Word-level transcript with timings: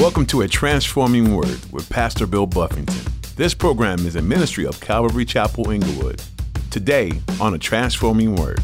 Welcome 0.00 0.24
to 0.28 0.40
A 0.40 0.48
Transforming 0.48 1.36
Word 1.36 1.60
with 1.72 1.86
Pastor 1.90 2.26
Bill 2.26 2.46
Buffington. 2.46 3.12
This 3.36 3.52
program 3.52 4.06
is 4.06 4.16
a 4.16 4.22
ministry 4.22 4.64
of 4.64 4.80
Calvary 4.80 5.26
Chapel 5.26 5.70
Inglewood. 5.70 6.22
Today 6.70 7.12
on 7.38 7.52
A 7.52 7.58
Transforming 7.58 8.34
Word. 8.34 8.60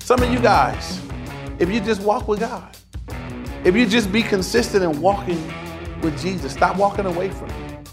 Some 0.00 0.22
of 0.22 0.30
you 0.30 0.38
guys, 0.40 1.00
if 1.58 1.70
you 1.70 1.80
just 1.80 2.02
walk 2.02 2.28
with 2.28 2.40
God, 2.40 2.76
if 3.64 3.74
you 3.74 3.86
just 3.86 4.12
be 4.12 4.22
consistent 4.22 4.84
in 4.84 5.00
walking 5.00 5.42
with 6.02 6.20
Jesus, 6.20 6.52
stop 6.52 6.76
walking 6.76 7.06
away 7.06 7.30
from 7.30 7.48
Him. 7.48 7.84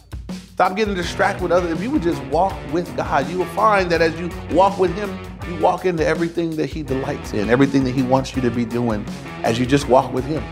Stop 0.49 0.75
getting 0.75 0.95
distracted 0.95 1.43
with 1.43 1.53
others. 1.53 1.71
If 1.71 1.81
you 1.81 1.91
would 1.91 2.03
just 2.03 2.21
walk 2.25 2.53
with 2.73 2.93
God, 2.97 3.29
you 3.29 3.37
will 3.37 3.45
find 3.45 3.89
that 3.89 4.01
as 4.01 4.19
you 4.19 4.29
walk 4.51 4.77
with 4.77 4.93
Him, 4.95 5.17
you 5.47 5.57
walk 5.61 5.85
into 5.85 6.05
everything 6.05 6.57
that 6.57 6.67
He 6.67 6.83
delights 6.83 7.31
in, 7.31 7.49
everything 7.49 7.85
that 7.85 7.91
He 7.91 8.03
wants 8.03 8.35
you 8.35 8.41
to 8.41 8.51
be 8.51 8.65
doing 8.65 9.05
as 9.43 9.57
you 9.57 9.65
just 9.65 9.87
walk 9.87 10.11
with 10.11 10.25
Him. 10.25 10.43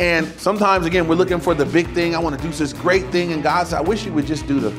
And 0.00 0.26
sometimes, 0.40 0.86
again, 0.86 1.06
we're 1.06 1.14
looking 1.14 1.40
for 1.40 1.52
the 1.52 1.66
big 1.66 1.86
thing. 1.88 2.16
I 2.16 2.18
want 2.18 2.34
to 2.34 2.42
do 2.42 2.50
this 2.50 2.72
great 2.72 3.06
thing. 3.10 3.34
And 3.34 3.42
God 3.42 3.66
said, 3.66 3.76
I 3.76 3.82
wish 3.82 4.06
you 4.06 4.12
would 4.14 4.24
just 4.24 4.46
do 4.46 4.58
the, 4.58 4.70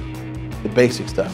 the 0.64 0.70
basic 0.70 1.08
stuff. 1.08 1.32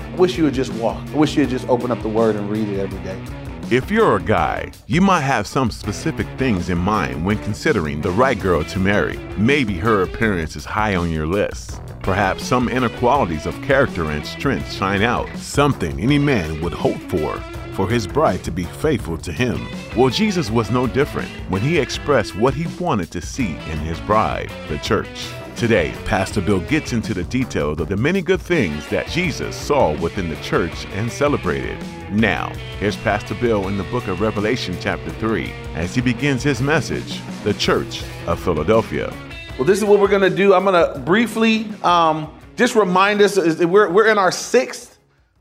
I 0.00 0.16
wish 0.16 0.38
you 0.38 0.44
would 0.44 0.54
just 0.54 0.72
walk. 0.72 1.06
I 1.08 1.16
wish 1.16 1.36
you 1.36 1.42
would 1.42 1.50
just 1.50 1.68
open 1.68 1.90
up 1.90 2.00
the 2.00 2.08
Word 2.08 2.34
and 2.34 2.50
read 2.50 2.66
it 2.66 2.80
every 2.80 2.98
day. 3.00 3.22
If 3.70 3.90
you're 3.90 4.16
a 4.16 4.22
guy, 4.22 4.72
you 4.86 5.02
might 5.02 5.20
have 5.20 5.46
some 5.46 5.70
specific 5.70 6.26
things 6.38 6.70
in 6.70 6.78
mind 6.78 7.22
when 7.22 7.36
considering 7.44 8.00
the 8.00 8.10
right 8.10 8.40
girl 8.40 8.64
to 8.64 8.78
marry. 8.78 9.18
Maybe 9.36 9.74
her 9.74 10.00
appearance 10.00 10.56
is 10.56 10.64
high 10.64 10.96
on 10.96 11.10
your 11.10 11.26
list. 11.26 11.78
Perhaps 12.02 12.44
some 12.44 12.70
inequalities 12.70 13.44
of 13.44 13.60
character 13.60 14.10
and 14.10 14.24
strength 14.24 14.72
shine 14.72 15.02
out, 15.02 15.28
something 15.36 16.00
any 16.00 16.18
man 16.18 16.62
would 16.62 16.72
hope 16.72 16.98
for 17.10 17.38
for 17.74 17.88
his 17.88 18.06
bride 18.06 18.44
to 18.44 18.50
be 18.50 18.64
faithful 18.64 19.18
to 19.18 19.32
him. 19.32 19.66
Well, 19.96 20.10
Jesus 20.10 20.50
was 20.50 20.70
no 20.70 20.86
different 20.86 21.28
when 21.48 21.62
he 21.62 21.78
expressed 21.78 22.36
what 22.36 22.54
he 22.54 22.66
wanted 22.82 23.10
to 23.12 23.20
see 23.20 23.50
in 23.50 23.78
his 23.78 24.00
bride, 24.00 24.50
the 24.68 24.78
church. 24.78 25.28
Today, 25.56 25.94
Pastor 26.06 26.40
Bill 26.40 26.60
gets 26.60 26.94
into 26.94 27.12
the 27.12 27.24
details 27.24 27.80
of 27.80 27.88
the 27.88 27.96
many 27.96 28.22
good 28.22 28.40
things 28.40 28.88
that 28.88 29.08
Jesus 29.08 29.54
saw 29.54 29.94
within 30.00 30.30
the 30.30 30.36
church 30.36 30.86
and 30.92 31.12
celebrated. 31.12 31.78
Now, 32.10 32.48
here's 32.78 32.96
Pastor 32.96 33.34
Bill 33.34 33.68
in 33.68 33.76
the 33.76 33.84
book 33.84 34.08
of 34.08 34.22
Revelation, 34.22 34.76
chapter 34.80 35.10
3, 35.10 35.52
as 35.74 35.94
he 35.94 36.00
begins 36.00 36.42
his 36.42 36.62
message 36.62 37.20
The 37.44 37.52
Church 37.54 38.02
of 38.26 38.40
Philadelphia. 38.40 39.12
Well, 39.58 39.66
this 39.66 39.76
is 39.76 39.84
what 39.84 40.00
we're 40.00 40.08
going 40.08 40.28
to 40.28 40.34
do. 40.34 40.54
I'm 40.54 40.64
going 40.64 40.94
to 40.94 40.98
briefly 41.00 41.68
um, 41.82 42.32
just 42.56 42.74
remind 42.74 43.20
us 43.20 43.36
we're, 43.36 43.90
we're 43.90 44.06
in 44.06 44.16
our 44.16 44.32
sixth 44.32 44.89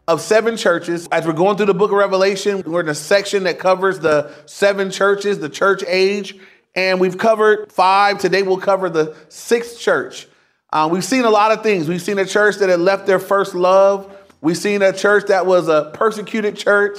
of 0.10 0.22
seven 0.22 0.58
churches. 0.58 1.08
As 1.12 1.28
we're 1.28 1.34
going 1.34 1.56
through 1.56 1.68
the 1.68 1.76
book 1.76 1.92
of 1.92 1.98
Revelation, 1.98 2.64
we're 2.66 2.82
in 2.82 2.90
a 2.90 2.96
section 2.96 3.44
that 3.44 3.60
covers 3.60 4.00
the 4.00 4.34
seven 4.48 4.90
churches, 4.90 5.38
the 5.38 5.50
church 5.50 5.84
age. 5.88 6.36
And 6.74 7.00
we've 7.00 7.20
covered 7.20 7.72
five. 7.72 8.18
Today 8.18 8.42
we'll 8.42 8.58
cover 8.58 8.90
the 8.90 9.16
sixth 9.30 9.80
church. 9.80 10.28
Uh, 10.74 10.90
we've 10.92 11.04
seen 11.04 11.26
a 11.26 11.30
lot 11.30 11.52
of 11.52 11.62
things. 11.62 11.88
We've 11.88 12.02
seen 12.02 12.18
a 12.18 12.26
church 12.26 12.56
that 12.56 12.70
had 12.70 12.80
left 12.80 13.06
their 13.06 13.20
first 13.20 13.54
love. 13.54 14.12
We've 14.42 14.58
seen 14.58 14.82
a 14.82 14.92
church 14.92 15.28
that 15.28 15.46
was 15.46 15.68
a 15.68 15.92
persecuted 15.94 16.58
church. 16.58 16.98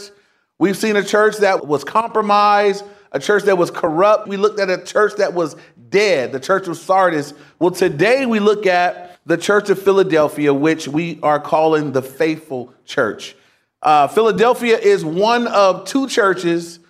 We've 0.61 0.77
seen 0.77 0.95
a 0.95 1.03
church 1.03 1.39
that 1.39 1.67
was 1.67 1.83
compromised, 1.83 2.85
a 3.11 3.19
church 3.19 3.43
that 3.45 3.59
was 3.59 3.73
corrupt. 3.73 4.29
We 4.29 4.37
looked 4.37 4.61
at 4.61 4.71
a 4.71 4.85
church 4.85 5.17
that 5.17 5.35
was 5.35 5.57
dead, 5.89 6.31
the 6.31 6.39
church 6.39 6.69
of 6.69 6.77
Sardis. 6.77 7.35
Well, 7.59 7.73
today 7.73 8.25
we 8.25 8.39
look 8.39 8.67
at 8.67 9.10
the 9.27 9.37
church 9.37 9.71
of 9.71 9.81
Philadelphia, 9.81 10.53
which 10.53 10.89
we 10.89 11.19
are 11.23 11.41
calling 11.41 11.93
the 11.93 12.03
faithful 12.03 12.73
church. 12.85 13.37
Uh, 13.83 14.09
Philadelphia 14.09 14.79
is 14.79 15.05
one 15.05 15.47
of 15.47 15.87
two 15.87 16.09
churches 16.09 16.81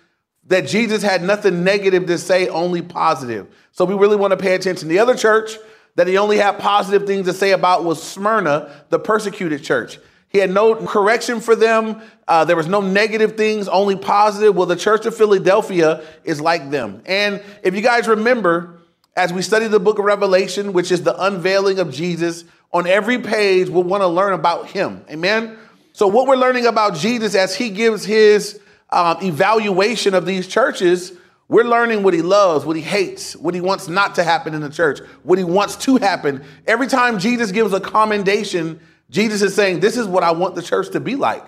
that 0.47 0.67
Jesus 0.67 1.01
had 1.01 1.23
nothing 1.23 1.63
negative 1.63 2.07
to 2.07 2.17
say, 2.17 2.47
only 2.47 2.81
positive. 2.81 3.47
So 3.71 3.85
we 3.85 3.95
really 3.95 4.17
want 4.17 4.31
to 4.31 4.37
pay 4.37 4.55
attention. 4.55 4.89
The 4.89 4.99
other 4.99 5.15
church 5.15 5.57
that 5.95 6.07
he 6.07 6.17
only 6.17 6.37
had 6.37 6.59
positive 6.59 7.07
things 7.07 7.27
to 7.27 7.33
say 7.33 7.51
about 7.51 7.83
was 7.83 8.01
Smyrna, 8.01 8.69
the 8.89 8.99
persecuted 8.99 9.63
church. 9.63 9.99
He 10.29 10.37
had 10.37 10.49
no 10.49 10.75
correction 10.75 11.41
for 11.41 11.55
them. 11.55 12.01
Uh, 12.27 12.45
there 12.45 12.55
was 12.55 12.67
no 12.67 12.79
negative 12.79 13.35
things, 13.35 13.67
only 13.67 13.97
positive. 13.97 14.55
Well, 14.55 14.65
the 14.65 14.77
church 14.77 15.05
of 15.05 15.15
Philadelphia 15.15 16.03
is 16.23 16.39
like 16.39 16.69
them. 16.69 17.01
And 17.05 17.43
if 17.63 17.75
you 17.75 17.81
guys 17.81 18.07
remember, 18.07 18.80
as 19.15 19.33
we 19.33 19.41
study 19.41 19.67
the 19.67 19.79
book 19.79 19.99
of 19.99 20.05
Revelation, 20.05 20.73
which 20.73 20.91
is 20.91 21.03
the 21.03 21.19
unveiling 21.21 21.79
of 21.79 21.93
Jesus, 21.93 22.45
on 22.73 22.87
every 22.87 23.19
page 23.19 23.69
we'll 23.69 23.83
want 23.83 24.01
to 24.01 24.07
learn 24.07 24.33
about 24.33 24.67
him. 24.67 25.03
Amen. 25.09 25.57
So, 25.93 26.07
what 26.07 26.27
we're 26.27 26.37
learning 26.37 26.65
about 26.65 26.95
Jesus 26.95 27.35
as 27.35 27.55
he 27.55 27.69
gives 27.69 28.05
his 28.05 28.59
um, 28.89 29.17
evaluation 29.21 30.13
of 30.13 30.25
these 30.25 30.47
churches, 30.47 31.13
we're 31.49 31.65
learning 31.65 32.03
what 32.03 32.13
he 32.13 32.21
loves, 32.21 32.65
what 32.65 32.77
he 32.77 32.81
hates, 32.81 33.35
what 33.35 33.53
he 33.53 33.59
wants 33.59 33.89
not 33.89 34.15
to 34.15 34.23
happen 34.23 34.53
in 34.53 34.61
the 34.61 34.69
church, 34.69 34.99
what 35.23 35.37
he 35.37 35.43
wants 35.43 35.75
to 35.77 35.97
happen. 35.97 36.45
Every 36.65 36.87
time 36.87 37.19
Jesus 37.19 37.51
gives 37.51 37.73
a 37.73 37.81
commendation, 37.81 38.79
Jesus 39.09 39.41
is 39.41 39.53
saying, 39.53 39.81
This 39.81 39.97
is 39.97 40.07
what 40.07 40.23
I 40.23 40.31
want 40.31 40.55
the 40.55 40.61
church 40.61 40.91
to 40.91 41.01
be 41.01 41.15
like. 41.15 41.45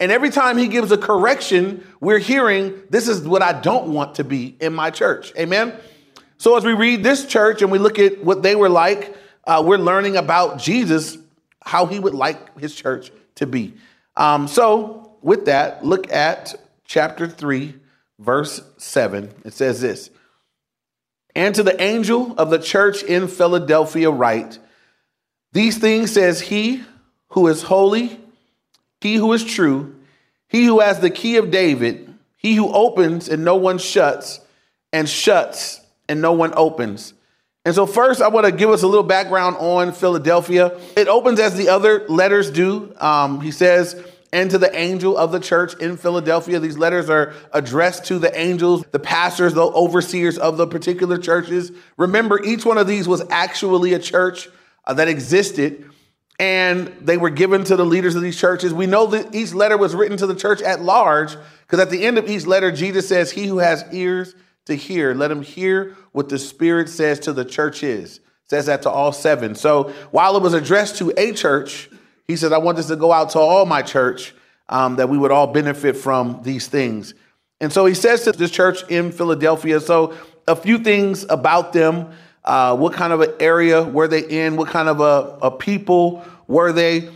And 0.00 0.12
every 0.12 0.30
time 0.30 0.58
he 0.58 0.68
gives 0.68 0.92
a 0.92 0.98
correction, 0.98 1.84
we're 1.98 2.18
hearing, 2.18 2.74
This 2.90 3.08
is 3.08 3.26
what 3.26 3.40
I 3.40 3.58
don't 3.58 3.94
want 3.94 4.16
to 4.16 4.24
be 4.24 4.54
in 4.60 4.74
my 4.74 4.90
church. 4.90 5.32
Amen. 5.38 5.72
So 6.38 6.56
as 6.56 6.64
we 6.64 6.72
read 6.72 7.02
this 7.02 7.26
church 7.26 7.62
and 7.62 7.72
we 7.72 7.78
look 7.78 7.98
at 7.98 8.22
what 8.22 8.42
they 8.42 8.54
were 8.54 8.68
like, 8.68 9.16
uh, 9.44 9.62
we're 9.66 9.76
learning 9.76 10.16
about 10.16 10.58
Jesus, 10.58 11.18
how 11.64 11.86
he 11.86 11.98
would 11.98 12.14
like 12.14 12.58
his 12.60 12.74
church 12.74 13.10
to 13.36 13.46
be. 13.46 13.74
Um, 14.16 14.46
so 14.46 15.16
with 15.20 15.46
that, 15.46 15.84
look 15.84 16.12
at 16.12 16.54
chapter 16.84 17.26
3, 17.28 17.74
verse 18.20 18.62
7. 18.76 19.34
It 19.44 19.52
says 19.52 19.80
this 19.80 20.10
And 21.34 21.56
to 21.56 21.64
the 21.64 21.80
angel 21.82 22.34
of 22.38 22.50
the 22.50 22.60
church 22.60 23.02
in 23.02 23.26
Philadelphia, 23.26 24.08
write, 24.08 24.60
These 25.52 25.78
things 25.78 26.12
says 26.12 26.40
he 26.40 26.84
who 27.30 27.48
is 27.48 27.62
holy, 27.62 28.20
he 29.00 29.16
who 29.16 29.32
is 29.32 29.42
true, 29.42 29.96
he 30.48 30.66
who 30.66 30.78
has 30.78 31.00
the 31.00 31.10
key 31.10 31.36
of 31.36 31.50
David, 31.50 32.14
he 32.36 32.54
who 32.54 32.72
opens 32.72 33.28
and 33.28 33.44
no 33.44 33.56
one 33.56 33.78
shuts, 33.78 34.40
and 34.92 35.08
shuts 35.08 35.80
and 36.08 36.20
no 36.20 36.32
one 36.32 36.52
opens. 36.56 37.14
And 37.64 37.74
so, 37.74 37.86
first, 37.86 38.22
I 38.22 38.28
want 38.28 38.46
to 38.46 38.52
give 38.52 38.70
us 38.70 38.82
a 38.82 38.86
little 38.86 39.02
background 39.02 39.56
on 39.58 39.92
Philadelphia. 39.92 40.78
It 40.96 41.08
opens 41.08 41.38
as 41.38 41.56
the 41.56 41.68
other 41.68 42.06
letters 42.08 42.50
do. 42.50 42.94
Um, 42.98 43.40
he 43.40 43.50
says, 43.50 44.02
and 44.32 44.50
to 44.50 44.58
the 44.58 44.74
angel 44.78 45.16
of 45.16 45.32
the 45.32 45.40
church 45.40 45.74
in 45.80 45.96
Philadelphia. 45.96 46.60
These 46.60 46.78
letters 46.78 47.08
are 47.08 47.32
addressed 47.52 48.04
to 48.06 48.18
the 48.18 48.36
angels, 48.38 48.84
the 48.90 48.98
pastors, 48.98 49.54
the 49.54 49.64
overseers 49.64 50.38
of 50.38 50.56
the 50.56 50.66
particular 50.66 51.18
churches. 51.18 51.72
Remember, 51.96 52.42
each 52.42 52.64
one 52.64 52.78
of 52.78 52.86
these 52.86 53.08
was 53.08 53.22
actually 53.30 53.94
a 53.94 53.98
church 53.98 54.48
uh, 54.84 54.94
that 54.94 55.08
existed, 55.08 55.90
and 56.38 56.88
they 57.00 57.16
were 57.16 57.30
given 57.30 57.64
to 57.64 57.76
the 57.76 57.86
leaders 57.86 58.14
of 58.14 58.22
these 58.22 58.38
churches. 58.38 58.74
We 58.74 58.86
know 58.86 59.06
that 59.06 59.34
each 59.34 59.54
letter 59.54 59.78
was 59.78 59.94
written 59.94 60.18
to 60.18 60.26
the 60.26 60.34
church 60.34 60.60
at 60.60 60.82
large, 60.82 61.34
because 61.62 61.80
at 61.80 61.90
the 61.90 62.04
end 62.04 62.18
of 62.18 62.28
each 62.28 62.46
letter, 62.46 62.70
Jesus 62.70 63.08
says, 63.08 63.30
He 63.30 63.46
who 63.46 63.58
has 63.58 63.84
ears, 63.92 64.34
to 64.68 64.76
hear. 64.76 65.12
Let 65.14 65.30
him 65.30 65.42
hear 65.42 65.96
what 66.12 66.28
the 66.28 66.38
Spirit 66.38 66.88
says 66.88 67.18
to 67.20 67.32
the 67.32 67.44
churches. 67.44 68.20
Says 68.46 68.66
that 68.66 68.82
to 68.82 68.90
all 68.90 69.12
seven. 69.12 69.54
So 69.54 69.92
while 70.10 70.36
it 70.36 70.42
was 70.42 70.54
addressed 70.54 70.96
to 70.98 71.12
a 71.18 71.32
church, 71.32 71.90
he 72.26 72.36
says, 72.36 72.52
I 72.52 72.58
want 72.58 72.76
this 72.76 72.86
to 72.86 72.96
go 72.96 73.12
out 73.12 73.30
to 73.30 73.38
all 73.38 73.66
my 73.66 73.82
church, 73.82 74.34
um, 74.68 74.96
that 74.96 75.08
we 75.08 75.18
would 75.18 75.30
all 75.30 75.48
benefit 75.48 75.96
from 75.96 76.40
these 76.42 76.66
things. 76.66 77.12
And 77.60 77.72
so 77.72 77.84
he 77.84 77.94
says 77.94 78.22
to 78.24 78.32
this 78.32 78.50
church 78.50 78.88
in 78.88 79.12
Philadelphia. 79.12 79.80
So 79.80 80.14
a 80.46 80.56
few 80.56 80.78
things 80.78 81.26
about 81.28 81.72
them. 81.72 82.10
Uh, 82.44 82.74
what 82.76 82.94
kind 82.94 83.12
of 83.12 83.20
an 83.20 83.32
area 83.40 83.82
were 83.82 84.08
they 84.08 84.26
in? 84.26 84.56
What 84.56 84.68
kind 84.68 84.88
of 84.88 85.00
a, 85.00 85.38
a 85.42 85.50
people 85.50 86.24
were 86.46 86.72
they? 86.72 87.10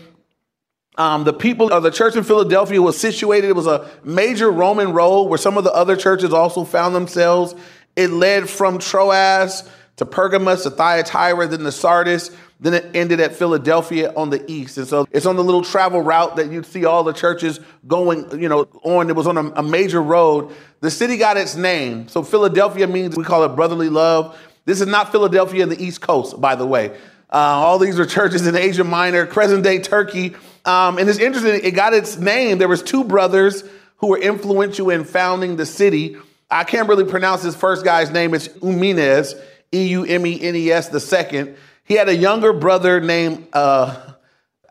Um, 1.03 1.25
the 1.25 1.33
people 1.33 1.73
of 1.73 1.83
the 1.83 1.91
church 1.91 2.15
in 2.15 2.23
Philadelphia 2.23 2.81
was 2.81 2.97
situated. 2.97 3.51
It 3.51 3.57
was 3.57 3.67
a 3.67 3.91
major 4.05 4.53
Roman 4.53 4.93
road 4.93 5.25
where 5.25 5.39
some 5.39 5.59
of 5.59 5.65
the 5.65 5.73
other 5.73 5.97
churches 5.97 6.33
also 6.33 6.63
found 6.63 6.95
themselves. 6.95 7.57
It 7.97 8.11
led 8.11 8.49
from 8.49 8.79
Troas 8.79 9.69
to 9.97 10.07
Pergamos 10.07 10.63
to 10.63 10.71
Thyatira, 10.71 11.49
then 11.49 11.61
to 11.61 11.73
Sardis. 11.73 12.31
Then 12.61 12.75
it 12.75 12.95
ended 12.95 13.19
at 13.19 13.35
Philadelphia 13.35 14.13
on 14.15 14.31
the 14.31 14.49
east. 14.49 14.79
And 14.79 14.87
so 14.87 15.09
it's 15.11 15.27
on 15.27 15.35
the 15.35 15.43
little 15.43 15.65
travel 15.65 16.01
route 16.01 16.37
that 16.37 16.53
you'd 16.53 16.67
see 16.67 16.85
all 16.85 17.03
the 17.03 17.13
churches 17.13 17.59
going, 17.89 18.41
you 18.41 18.49
know, 18.49 18.69
on. 18.85 19.11
It 19.11 19.17
was 19.17 19.27
on 19.27 19.37
a, 19.37 19.51
a 19.57 19.63
major 19.65 20.01
road. 20.01 20.55
The 20.83 20.91
city 20.93 21.17
got 21.17 21.37
its 21.37 21.57
name. 21.57 22.07
So 22.07 22.23
Philadelphia 22.23 22.87
means 22.87 23.17
we 23.17 23.25
call 23.25 23.43
it 23.43 23.57
brotherly 23.57 23.89
love. 23.89 24.39
This 24.67 24.81
is 24.81 24.87
not 24.87 25.11
Philadelphia 25.11 25.65
in 25.65 25.69
the 25.69 25.83
East 25.83 26.01
Coast, 26.01 26.41
by 26.41 26.55
the 26.55 26.65
way. 26.65 26.91
Uh, 27.29 27.39
all 27.39 27.81
these 27.81 27.99
are 27.99 28.07
churches 28.07 28.47
in 28.47 28.55
Asia 28.55 28.85
Minor, 28.85 29.27
present 29.27 29.65
day 29.65 29.81
Turkey. 29.81 30.37
Um, 30.65 30.99
and 30.99 31.09
it's 31.09 31.19
interesting, 31.19 31.61
it 31.63 31.73
got 31.73 31.93
its 31.95 32.17
name. 32.17 32.59
There 32.59 32.69
was 32.69 32.83
two 32.83 33.05
brothers 33.05 33.65
who 33.97 34.09
were 34.09 34.19
influential 34.19 34.91
in 34.91 35.05
founding 35.05 35.57
the 35.57 35.67
city. 35.67 36.17
I 36.51 36.65
can't 36.65 36.89
really 36.89 37.05
pronounce 37.05 37.43
his 37.43 37.57
first 37.57 37.85
guy's 37.85 38.11
name. 38.11 38.35
It's 38.35 38.49
Eumenes, 38.63 39.35
E-U-M-E-N-E-S, 39.73 40.89
the 40.89 41.01
second. 41.01 41.57
He 41.85 41.95
had 41.95 42.09
a 42.09 42.17
younger 42.17 42.53
brother 42.53 43.01
named 43.01 43.49
uh. 43.53 44.13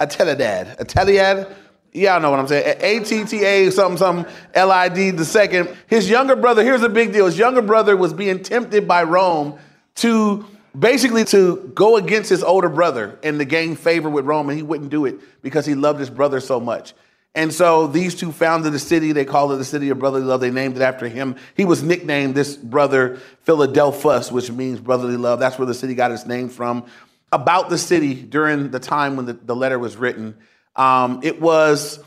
Ateliad, 0.02 1.56
Yeah, 1.94 2.16
I 2.16 2.20
know 2.20 2.32
what 2.32 2.40
I'm 2.40 2.48
saying. 2.48 2.78
A-T-T-A, 2.82 3.72
something, 3.72 3.98
something, 3.98 4.34
L-I-D 4.54 5.12
the 5.12 5.26
second. 5.26 5.76
His 5.88 6.10
younger 6.10 6.36
brother, 6.36 6.64
here's 6.64 6.82
a 6.82 6.90
big 6.90 7.14
deal. 7.14 7.28
His 7.28 7.38
younger 7.38 7.62
brother 7.62 7.96
was 7.96 8.14
being 8.14 8.42
tempted 8.42 8.88
by 8.88 9.04
Rome 9.04 9.60
to 9.96 10.46
basically 10.78 11.26
to 11.26 11.72
go 11.76 11.98
against 11.98 12.30
his 12.30 12.44
older 12.44 12.70
brother 12.70 13.20
and 13.24 13.40
to 13.40 13.46
gain 13.46 13.76
favor 13.76 14.10
with 14.10 14.26
Rome, 14.26 14.50
and 14.50 14.58
he 14.58 14.64
wouldn't 14.64 14.90
do 14.90 15.06
it 15.06 15.20
because 15.42 15.66
he 15.66 15.76
loved 15.76 16.00
his 16.00 16.10
brother 16.10 16.40
so 16.40 16.60
much. 16.60 16.94
And 17.34 17.54
so 17.54 17.88
these 17.88 18.16
two 18.16 18.32
founded 18.32 18.74
the 18.74 18.80
city. 18.80 19.14
They 19.14 19.24
called 19.24 19.54
it 19.54 19.56
the 19.56 19.66
city 19.66 19.90
of 19.90 20.00
brotherly 20.00 20.26
love. 20.26 20.42
They 20.42 20.52
named 20.52 20.76
it 20.76 20.82
after 20.82 21.08
him. 21.08 21.38
He 21.56 21.64
was 21.64 21.82
nicknamed 21.82 22.36
this 22.36 22.58
brother 22.58 23.18
Philadelphus, 23.44 24.32
which 24.32 24.52
means 24.52 24.82
brotherly 24.82 25.16
love. 25.16 25.40
That's 25.40 25.58
where 25.58 25.66
the 25.66 25.74
city 25.74 25.96
got 25.96 26.12
its 26.12 26.26
name 26.26 26.50
from. 26.50 26.86
About 27.32 27.70
the 27.70 27.78
city 27.78 28.16
during 28.16 28.72
the 28.72 28.80
time 28.80 29.16
when 29.16 29.26
the, 29.26 29.34
the 29.34 29.56
letter 29.56 29.80
was 29.80 29.96
written, 29.96 30.36
um, 30.76 31.22
it 31.24 31.40
was 31.40 32.04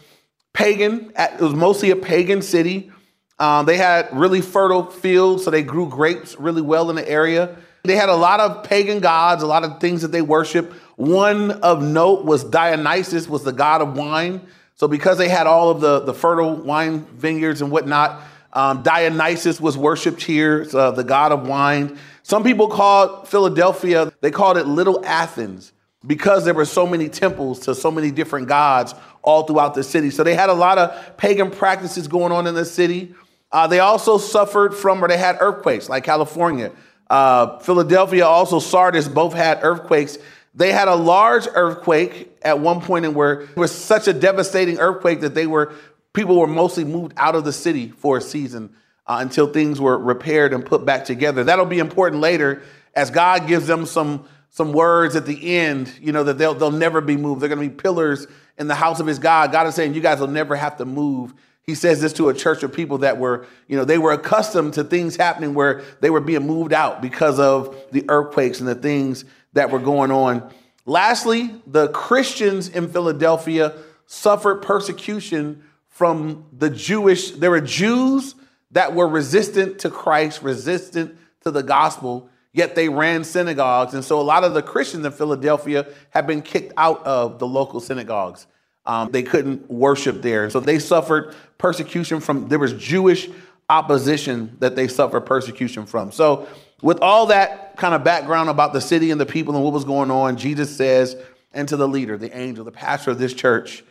pagan. 0.53 1.11
It 1.19 1.41
was 1.41 1.55
mostly 1.55 1.91
a 1.91 1.97
pagan 1.97 2.43
city. 2.43 2.91
Um, 3.39 3.65
they 3.65 3.79
had 3.79 4.11
really 4.13 4.43
fertile 4.43 4.91
fields, 4.91 5.45
so 5.45 5.51
they 5.51 5.63
grew 5.63 5.89
grapes 5.89 6.39
really 6.39 6.63
well 6.63 6.91
in 6.91 6.97
the 6.97 7.09
area. 7.09 7.57
They 7.85 7.97
had 7.97 8.09
a 8.09 8.17
lot 8.17 8.41
of 8.41 8.65
pagan 8.65 9.01
gods, 9.01 9.43
a 9.43 9.47
lot 9.47 9.63
of 9.63 9.79
things 9.79 10.01
that 10.01 10.09
they 10.11 10.23
worship. 10.23 10.73
One 10.97 11.51
of 11.51 11.83
note 11.83 12.25
was 12.25 12.43
Dionysus, 12.43 13.29
was 13.29 13.45
the 13.45 13.53
god 13.53 13.83
of 13.83 13.95
wine. 13.95 14.41
So 14.75 14.89
because 14.89 15.19
they 15.19 15.29
had 15.29 15.47
all 15.47 15.69
of 15.69 15.83
the, 15.83 16.01
the 16.01 16.15
fertile 16.15 16.57
wine 16.57 17.05
vineyards 17.05 17.61
and 17.61 17.71
whatnot, 17.71 18.23
um, 18.55 18.83
Dionysus 18.83 19.61
was 19.61 19.77
worshipped 19.77 20.23
here, 20.23 20.67
uh, 20.73 20.93
the 20.93 21.05
god 21.05 21.31
of 21.31 21.47
wine. 21.47 21.99
Some 22.23 22.43
people 22.43 22.69
called 22.69 23.29
Philadelphia, 23.29 24.11
they 24.23 24.31
called 24.31 24.57
it 24.57 24.67
Little 24.67 25.05
Athens 25.05 25.75
because 26.07 26.47
there 26.47 26.55
were 26.55 26.65
so 26.65 26.87
many 26.87 27.11
temples 27.11 27.61
to 27.61 27.75
so 27.75 27.91
many 27.91 28.11
different 28.11 28.49
gods 28.49 28.95
all 29.21 29.43
throughout 29.43 29.75
the 29.75 29.83
city. 29.83 30.09
So 30.09 30.25
they 30.25 30.35
had 30.35 30.49
a 30.49 30.55
lot 30.55 30.79
of 30.79 31.19
pagan 31.19 31.51
practices 31.51 32.09
going 32.09 32.33
on 32.33 32.47
in 32.47 32.55
the 32.55 32.65
city. 32.65 33.15
Uh, 33.53 33.67
they 33.67 33.81
also 33.81 34.17
suffered 34.17 34.75
from, 34.75 35.05
or 35.05 35.09
they 35.09 35.19
had 35.19 35.37
earthquakes 35.41 35.91
like 35.91 36.05
California. 36.05 36.73
Uh, 37.09 37.59
Philadelphia, 37.59 38.27
also 38.27 38.59
Sardis, 38.59 39.09
both 39.09 39.35
had 39.35 39.61
earthquakes. 39.63 40.19
They 40.55 40.73
had 40.73 40.89
a 40.89 40.95
large 40.95 41.47
earthquake 41.55 42.37
at 42.43 42.61
one 42.61 42.81
point 42.81 43.05
in 43.05 43.15
where 43.15 43.43
it 43.43 43.57
was 43.57 43.73
such 43.73 44.09
a 44.09 44.13
devastating 44.13 44.79
earthquake 44.79 45.21
that 45.21 45.35
they 45.35 45.47
were 45.47 45.75
people 46.13 46.39
were 46.39 46.47
mostly 46.47 46.85
moved 46.85 47.13
out 47.17 47.35
of 47.35 47.45
the 47.45 47.53
city 47.53 47.89
for 47.91 48.17
a 48.17 48.21
season 48.21 48.75
uh, 49.07 49.19
until 49.21 49.49
things 49.49 49.81
were 49.81 49.99
repaired 49.99 50.55
and 50.55 50.65
put 50.65 50.87
back 50.87 51.05
together. 51.05 51.45
That'll 51.45 51.67
be 51.67 51.81
important 51.81 52.23
later 52.23 52.63
as 52.95 53.11
God 53.11 53.47
gives 53.47 53.67
them 53.67 53.85
some 53.85 54.27
some 54.51 54.73
words 54.73 55.17
at 55.17 55.27
the 55.27 55.57
end, 55.57 55.93
you 56.01 56.13
know, 56.13 56.23
that 56.25 56.39
they'll 56.39 56.55
they'll 56.55 56.71
never 56.71 57.01
be 57.01 57.17
moved. 57.17 57.43
They're 57.43 57.49
going 57.49 57.61
to 57.61 57.69
be 57.69 57.83
pillars 57.83 58.27
in 58.57 58.69
the 58.69 58.75
house 58.75 59.01
of 59.01 59.07
his 59.07 59.19
God. 59.19 59.51
God 59.51 59.67
is 59.67 59.75
saying 59.75 59.95
you 59.95 60.01
guys 60.01 60.21
will 60.21 60.29
never 60.29 60.55
have 60.55 60.77
to 60.77 60.85
move. 60.85 61.35
He 61.65 61.75
says 61.75 62.03
this 62.03 62.13
to 62.15 62.29
a 62.29 62.35
church 62.35 62.63
of 62.63 62.73
people 62.73 62.99
that 62.99 63.19
were, 63.19 63.47
you 63.69 63.77
know, 63.77 63.85
they 63.85 63.99
were 63.99 64.13
accustomed 64.13 64.75
to 64.75 64.85
things 64.85 65.17
happening 65.17 65.55
where 65.55 65.83
they 66.01 66.11
were 66.11 66.21
being 66.21 66.47
moved 66.47 66.73
out 66.73 67.01
because 67.01 67.41
of 67.41 67.75
the 67.91 68.05
earthquakes 68.09 68.61
and 68.61 68.69
the 68.69 68.75
things 68.75 69.25
that 69.55 69.71
were 69.71 69.79
going 69.79 70.11
on. 70.11 70.53
Lastly, 70.85 71.51
the 71.67 71.89
Christians 71.89 72.69
in 72.69 72.91
Philadelphia 72.91 73.75
suffered 74.07 74.57
persecution 74.57 75.63
from 75.89 76.47
the 76.53 76.69
Jewish, 76.69 77.31
there 77.31 77.51
were 77.51 77.61
Jews 77.61 78.35
that 78.73 78.95
were 78.95 79.09
resistant 79.09 79.79
to 79.81 79.91
Christ, 79.91 80.43
resistant 80.43 81.17
to 81.43 81.51
the 81.51 81.63
gospel, 81.63 82.29
yet 82.53 82.75
they 82.75 82.89
ran 82.89 83.25
synagogues. 83.25 83.95
And 83.95 84.05
so 84.05 84.21
a 84.21 84.23
lot 84.23 84.45
of 84.45 84.53
the 84.53 84.63
Christians 84.63 85.07
in 85.07 85.13
Philadelphia 85.13 85.87
have 86.11 86.27
been 86.27 86.43
kicked 86.43 86.73
out 86.77 87.07
of 87.07 87.39
the 87.39 87.47
local 87.47 87.81
synagogues. 87.81 88.47
Um, 88.87 89.11
they 89.11 89.23
couldn't 89.23 89.71
worship 89.71 90.21
there. 90.23 90.51
So 90.51 90.61
they 90.61 90.79
suffered 90.79 91.35
persecution 91.59 92.21
from, 92.21 92.49
there 92.49 92.59
was 92.59 92.75
Jewish 92.75 93.29
opposition 93.69 94.57
that 94.61 94.77
they 94.77 94.89
suffered 94.89 95.23
persecution 95.23 95.87
from. 95.87 96.13
So 96.13 96.47
with 96.83 97.01
all 97.01 97.27
that 97.27 97.77
kind 97.77 97.95
of 97.95 98.05
background 98.05 98.51
about 98.51 98.73
the 98.73 98.81
city 98.81 99.11
and 99.11 99.21
the 99.21 99.27
people 99.27 99.55
and 99.55 99.65
what 99.65 99.73
was 99.73 99.85
going 99.85 100.11
on, 100.11 100.37
Jesus 100.37 100.77
says, 100.77 101.17
and 101.53 101.67
to 101.69 101.77
the 101.77 101.89
leader, 101.89 102.19
the 102.19 102.37
angel, 102.37 102.65
the 102.65 102.73
pastor 102.73 103.13
of 103.13 103.19
this 103.19 103.33
church 103.33 103.85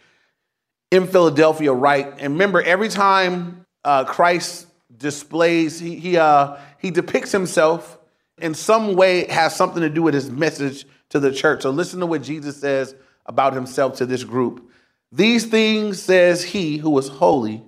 in 0.91 1.07
Philadelphia, 1.07 1.73
right? 1.73 2.13
And 2.19 2.33
remember, 2.33 2.61
every 2.61 2.89
time 2.89 3.65
uh, 3.83 4.05
Christ 4.05 4.67
displays, 4.95 5.79
he, 5.79 5.95
he, 5.95 6.17
uh, 6.17 6.57
he 6.77 6.91
depicts 6.91 7.31
himself 7.31 7.97
in 8.39 8.53
some 8.53 8.95
way, 8.95 9.25
has 9.27 9.55
something 9.55 9.81
to 9.81 9.89
do 9.89 10.03
with 10.03 10.13
his 10.13 10.29
message 10.29 10.85
to 11.09 11.19
the 11.19 11.31
church. 11.31 11.63
So 11.63 11.69
listen 11.69 11.99
to 12.01 12.05
what 12.05 12.21
Jesus 12.21 12.57
says 12.57 12.93
about 13.25 13.53
himself 13.53 13.97
to 13.97 14.05
this 14.05 14.23
group. 14.23 14.69
These 15.13 15.45
things 15.45 16.01
says 16.01 16.43
he 16.43 16.77
who 16.77 16.97
is 16.97 17.07
holy 17.07 17.63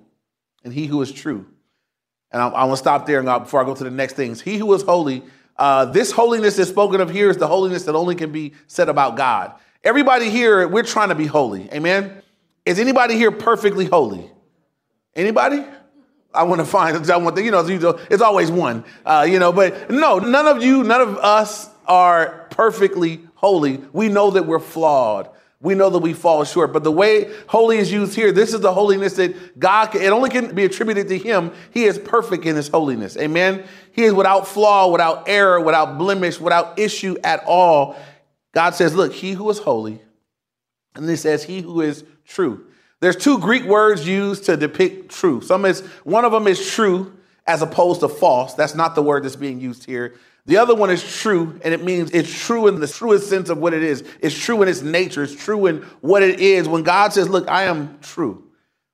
and 0.64 0.74
he 0.74 0.88
who 0.88 1.02
is 1.02 1.12
true 1.12 1.46
and 2.36 2.42
I, 2.42 2.50
I 2.50 2.64
want 2.66 2.74
to 2.74 2.78
stop 2.78 3.06
there 3.06 3.20
and 3.20 3.44
before 3.44 3.62
I 3.62 3.64
go 3.64 3.74
to 3.74 3.84
the 3.86 3.90
next 3.90 4.14
things. 4.14 4.42
He 4.42 4.58
who 4.58 4.74
is 4.74 4.82
holy, 4.82 5.24
uh, 5.56 5.86
this 5.86 6.12
holiness 6.12 6.58
that's 6.58 6.70
spoken 6.70 7.00
of 7.00 7.10
here 7.10 7.30
is 7.30 7.38
the 7.38 7.48
holiness 7.48 7.86
that 7.86 7.96
only 7.96 8.16
can 8.16 8.34
be 8.34 8.52
said 8.68 8.90
about 8.90 9.16
God. 9.16 9.54
Everybody 9.86 10.30
here, 10.30 10.68
we're 10.68 10.84
trying 10.84 11.10
to 11.10 11.16
be 11.16 11.28
holy. 11.28 11.72
Amen. 11.72 12.22
Is 12.66 12.78
anybody 12.78 13.16
here 13.16 13.32
perfectly 13.32 13.86
holy? 13.86 14.30
Anybody? 15.16 15.64
I 16.34 16.44
want 16.44 16.60
to 16.60 16.66
find. 16.66 17.10
I 17.10 17.16
want 17.16 17.38
the, 17.38 17.44
you 17.44 17.52
know, 17.52 17.66
it's 17.66 18.22
always 18.22 18.52
one. 18.52 18.84
Uh, 19.06 19.26
you 19.30 19.40
know, 19.40 19.54
but 19.54 19.90
no, 19.90 20.20
none 20.20 20.46
of 20.46 20.62
you, 20.62 20.84
none 20.84 21.00
of 21.00 21.18
us 21.20 21.70
are 21.86 22.48
perfectly 22.50 23.22
holy. 23.36 23.78
We 23.94 24.10
know 24.10 24.32
that 24.32 24.46
we're 24.46 24.60
flawed 24.60 25.30
we 25.66 25.76
know 25.76 25.90
that 25.90 26.00
we 26.00 26.14
fall 26.14 26.44
short. 26.44 26.72
But 26.72 26.84
the 26.84 26.92
way 26.92 27.32
holy 27.48 27.78
is 27.78 27.92
used 27.92 28.16
here, 28.16 28.32
this 28.32 28.54
is 28.54 28.62
the 28.62 28.72
holiness 28.72 29.14
that 29.14 29.60
God, 29.60 29.88
can, 29.88 30.02
it 30.02 30.12
only 30.12 30.30
can 30.30 30.54
be 30.54 30.64
attributed 30.64 31.08
to 31.10 31.18
Him. 31.18 31.52
He 31.72 31.86
is 31.86 31.98
perfect 31.98 32.46
in 32.46 32.56
His 32.56 32.68
holiness. 32.68 33.18
Amen. 33.18 33.66
He 33.92 34.04
is 34.04 34.14
without 34.14 34.48
flaw, 34.48 34.92
without 34.92 35.28
error, 35.28 35.60
without 35.60 35.98
blemish, 35.98 36.40
without 36.40 36.78
issue 36.80 37.18
at 37.24 37.44
all. 37.46 37.98
God 38.54 38.76
says, 38.76 38.96
Look, 38.96 39.12
He 39.12 39.34
who 39.34 39.50
is 39.50 39.58
holy, 39.58 40.00
and 40.96 41.10
He 41.10 41.16
says, 41.16 41.44
He 41.44 41.62
who 41.62 41.82
is 41.82 42.06
true. 42.26 42.68
There's 43.02 43.16
two 43.18 43.40
Greek 43.40 43.66
words 43.66 44.08
used 44.08 44.46
to 44.46 44.56
depict 44.56 45.12
true. 45.12 45.42
Some 45.42 45.66
is 45.66 45.82
one 46.04 46.26
of 46.26 46.32
them 46.32 46.48
is 46.48 46.66
true 46.66 47.12
as 47.48 47.62
opposed 47.62 48.00
to 48.02 48.08
false. 48.08 48.54
That's 48.54 48.76
not 48.76 48.96
the 48.96 49.04
word 49.04 49.24
that's 49.24 49.36
being 49.36 49.60
used 49.60 49.86
here. 49.86 50.16
The 50.48 50.58
other 50.58 50.76
one 50.76 50.92
is 50.92 51.04
true, 51.04 51.60
and 51.64 51.74
it 51.74 51.84
means 51.84 52.12
it's 52.12 52.32
true 52.32 52.68
in 52.68 52.80
the 52.80 52.88
truest 52.88 53.30
sense 53.30 53.50
of 53.50 53.58
what 53.58 53.74
it 53.74 53.82
is. 53.82 54.04
It's 54.22 54.38
true 54.38 54.62
in 54.62 54.68
its 54.68 54.84
nature. 54.84 55.24
It's 55.24 55.36
true 55.36 55.66
in 55.66 55.78
what 56.02 56.22
it 56.22 56.40
is. 56.40 56.68
When 56.68 56.84
God 56.84 57.14
says, 57.14 57.28
"Look, 57.28 57.50
I 57.50 57.64
am 57.64 57.98
true," 58.02 58.44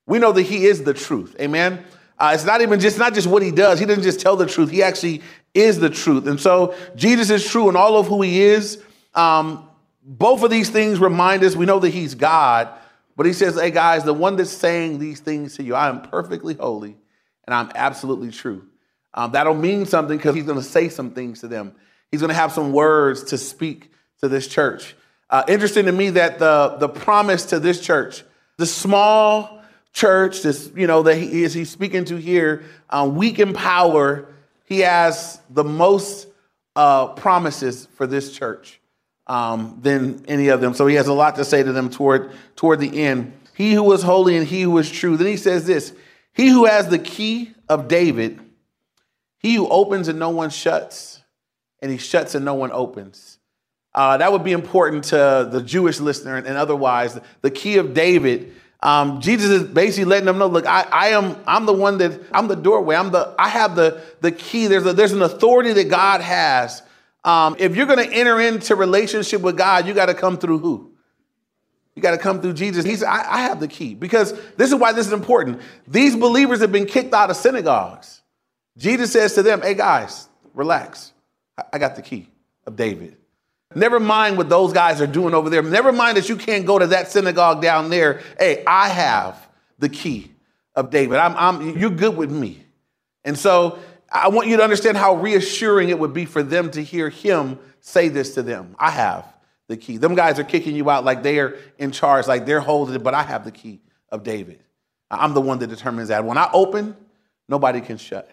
we 0.08 0.18
know 0.18 0.32
that 0.32 0.44
He 0.44 0.66
is 0.66 0.84
the 0.84 0.94
truth. 0.94 1.36
Amen. 1.42 1.84
Uh, 2.18 2.32
it's 2.34 2.46
not 2.46 2.62
even 2.62 2.80
just 2.80 2.98
not 2.98 3.14
just 3.14 3.28
what 3.28 3.44
He 3.44 3.52
does. 3.52 3.80
He 3.80 3.86
doesn't 3.86 4.04
just 4.04 4.22
tell 4.22 4.38
the 4.38 4.46
truth. 4.46 4.70
He 4.70 4.82
actually 4.82 5.22
is 5.54 5.80
the 5.80 5.90
truth. 5.90 6.26
And 6.28 6.40
so 6.40 6.74
Jesus 6.96 7.30
is 7.30 7.46
true 7.46 7.68
in 7.68 7.76
all 7.76 7.98
of 7.98 8.08
who 8.08 8.22
He 8.22 8.42
is. 8.42 8.82
Um, 9.14 9.68
both 10.04 10.44
of 10.44 10.52
these 10.52 10.70
things 10.70 11.00
remind 11.00 11.44
us. 11.44 11.56
We 11.56 11.66
know 11.66 11.80
that 11.80 11.90
He's 11.90 12.16
God, 12.16 12.70
but 13.18 13.26
He 13.26 13.34
says, 13.34 13.60
"Hey 13.60 13.72
guys, 13.72 14.06
the 14.06 14.14
one 14.14 14.38
that's 14.38 14.52
saying 14.52 15.00
these 15.00 15.20
things 15.20 15.58
to 15.58 15.64
you, 15.64 15.76
I 15.76 15.90
am 15.90 16.02
perfectly 16.02 16.54
holy, 16.54 16.96
and 17.44 17.54
I'm 17.54 17.72
absolutely 17.76 18.32
true." 18.32 18.68
Um, 19.14 19.32
that'll 19.32 19.56
mean 19.56 19.86
something 19.86 20.18
because 20.18 20.36
he's 20.36 20.46
going 20.46 20.58
to 20.58 20.64
say 20.64 20.90
some 20.90 21.12
things 21.12 21.42
to 21.42 21.48
them. 21.48 21.74
He's 22.12 22.22
going 22.22 22.30
to 22.30 22.36
have 22.36 22.52
some 22.52 22.72
words 22.72 23.24
to 23.26 23.38
speak 23.38 23.92
to 24.22 24.28
this 24.28 24.48
church. 24.48 24.96
Uh, 25.30 25.44
interesting 25.48 25.86
to 25.86 25.92
me 25.92 26.12
that 26.12 26.40
the, 26.40 26.76
the 26.80 26.90
promise 26.90 27.46
to 27.48 27.60
this 27.60 27.80
church, 27.80 28.24
the 28.58 28.66
small 28.66 29.62
church, 29.94 30.42
this, 30.42 30.72
you 30.76 30.88
know, 30.88 31.04
that 31.04 31.16
he 31.16 31.44
is 31.44 31.54
he's 31.54 31.70
speaking 31.70 32.06
to 32.06 32.18
here, 32.18 32.64
uh, 32.90 33.10
weak 33.12 33.40
in 33.40 33.54
power, 33.54 34.28
he 34.66 34.80
has 34.80 35.40
the 35.50 35.64
most 35.64 36.28
uh, 36.76 37.08
promises 37.08 37.88
for 37.96 38.08
this 38.08 38.34
church 38.34 38.80
um, 39.28 39.80
than 39.82 40.26
any 40.28 40.50
of 40.50 40.62
them. 40.62 40.74
So 40.74 40.88
he 40.88 40.96
has 40.96 41.08
a 41.08 41.14
lot 41.14 41.36
to 41.36 41.46
say 41.46 41.64
to 41.64 41.72
them 41.72 41.90
toward, 41.90 42.32
toward 42.56 42.80
the 42.80 43.04
end. 43.04 43.34
He 43.56 43.74
who 43.74 43.84
was 43.84 44.04
holy 44.04 44.38
and 44.38 44.48
he 44.48 44.64
who 44.64 44.72
was 44.72 44.90
true. 44.90 45.18
Then 45.18 45.28
he 45.28 45.38
says 45.38 45.66
this 45.66 45.94
He 46.34 46.50
who 46.50 46.66
has 46.66 46.90
the 46.90 47.00
key 47.00 47.54
of 47.70 47.88
David 47.88 48.40
he 49.42 49.56
who 49.56 49.68
opens 49.68 50.08
and 50.08 50.20
no 50.20 50.30
one 50.30 50.52
shuts, 50.52 51.22
and 51.82 51.92
he 51.92 51.98
shuts 51.98 52.36
and 52.36 52.46
no 52.46 52.54
one 52.54 52.72
opens. 52.72 53.40
Uh, 53.94 54.18
that 54.18 54.32
would 54.32 54.44
be 54.44 54.52
important 54.52 55.06
to 55.06 55.50
the 55.52 55.62
Jewish 55.62 56.00
listener 56.00 56.38
and, 56.38 56.58
otherwise. 56.58 57.20
The 57.42 57.52
key 57.52 57.78
of 57.78 57.94
David. 57.94 58.54
Um, 58.82 59.20
Jesus 59.20 59.50
is 59.50 59.64
basically 59.64 60.06
letting 60.06 60.26
them 60.26 60.38
know, 60.38 60.48
look, 60.48 60.66
I, 60.66 60.84
I, 60.84 61.08
am 61.10 61.36
I'm 61.46 61.66
the 61.66 61.74
one 61.74 61.98
that 61.98 62.20
I'm 62.32 62.48
the 62.48 62.56
doorway. 62.56 62.96
I'm 62.96 63.12
the 63.12 63.36
I 63.38 63.50
have 63.50 63.76
the 63.76 64.02
the 64.22 64.32
key. 64.32 64.68
There's 64.68 64.86
a, 64.86 64.94
there's 64.94 65.12
an 65.12 65.22
authority 65.22 65.74
that 65.74 65.90
God 65.90 66.22
has. 66.22 66.82
Um, 67.24 67.56
if 67.60 67.76
you're 67.76 67.86
going 67.86 68.04
to 68.08 68.12
enter 68.12 68.40
into 68.40 68.76
relationship 68.76 69.42
with 69.42 69.58
God, 69.58 69.86
you 69.86 69.94
got 69.94 70.08
to 70.08 70.16
come 70.16 70.38
through 70.38 70.60
who? 70.60 70.92
You 71.96 72.02
got 72.02 72.12
to 72.12 72.18
come 72.18 72.42
through 72.42 72.54
Jesus. 72.54 72.86
He 72.86 72.96
said, 72.96 73.10
I 73.10 73.42
have 73.42 73.60
the 73.60 73.68
key 73.68 73.94
because 73.94 74.34
this 74.56 74.70
is 74.70 74.76
why 74.76 74.94
this 74.94 75.06
is 75.06 75.14
important. 75.14 75.62
These 75.88 76.16
believers 76.16 76.62
have 76.62 76.72
been 76.72 76.86
kicked 76.86 77.14
out 77.14 77.30
of 77.30 77.36
synagogues. 77.36 78.21
Jesus 78.78 79.12
says 79.12 79.34
to 79.36 79.44
them, 79.44 79.62
Hey 79.62 79.74
guys, 79.74 80.28
relax. 80.54 81.14
I 81.72 81.78
got 81.78 81.96
the 81.96 82.02
key 82.02 82.28
of 82.66 82.76
David. 82.76 83.18
Never 83.74 84.00
mind 84.00 84.38
what 84.38 84.50
those 84.50 84.74
guys 84.74 85.00
are 85.00 85.08
doing 85.08 85.34
over 85.34 85.50
there. 85.50 85.62
Never 85.62 85.92
mind 85.92 86.18
that 86.18 86.28
you 86.28 86.36
can't 86.36 86.66
go 86.66 86.78
to 86.78 86.88
that 86.88 87.10
synagogue 87.10 87.62
down 87.62 87.90
there. 87.90 88.22
Hey, 88.38 88.64
I 88.68 88.90
have 88.90 89.48
the 89.80 89.90
key 89.90 90.32
of 90.76 90.90
David. 90.90 91.18
I'm, 91.18 91.36
I'm, 91.38 91.78
you're 91.78 91.90
good 91.90 92.18
with 92.18 92.32
me. 92.32 92.64
And 93.24 93.38
so 93.38 93.80
I 94.12 94.30
want 94.30 94.48
you 94.48 94.58
to 94.58 94.64
understand 94.64 94.98
how 94.98 95.16
reassuring 95.16 95.90
it 95.90 95.98
would 95.98 96.14
be 96.14 96.26
for 96.26 96.44
them 96.44 96.72
to 96.72 96.84
hear 96.84 97.10
him 97.10 97.60
say 97.80 98.10
this 98.10 98.34
to 98.36 98.44
them. 98.44 98.76
I 98.78 98.92
have 98.92 99.26
the 99.68 99.78
key. 99.78 99.98
Them 99.98 100.16
guys 100.16 100.38
are 100.38 100.44
kicking 100.44 100.76
you 100.76 100.90
out 100.90 101.06
like 101.06 101.24
they're 101.24 101.58
in 101.78 101.92
charge, 101.92 102.28
like 102.28 102.46
they're 102.46 102.60
holding 102.60 102.96
it, 102.96 103.04
but 103.04 103.14
I 103.14 103.24
have 103.24 103.46
the 103.46 103.52
key 103.52 103.80
of 104.10 104.24
David. 104.24 104.62
I'm 105.10 105.34
the 105.34 105.42
one 105.42 105.60
that 105.60 105.68
determines 105.68 106.10
that. 106.10 106.26
When 106.26 106.38
I 106.38 106.50
open, 106.54 106.96
nobody 107.48 107.80
can 107.80 107.98
shut. 107.98 108.30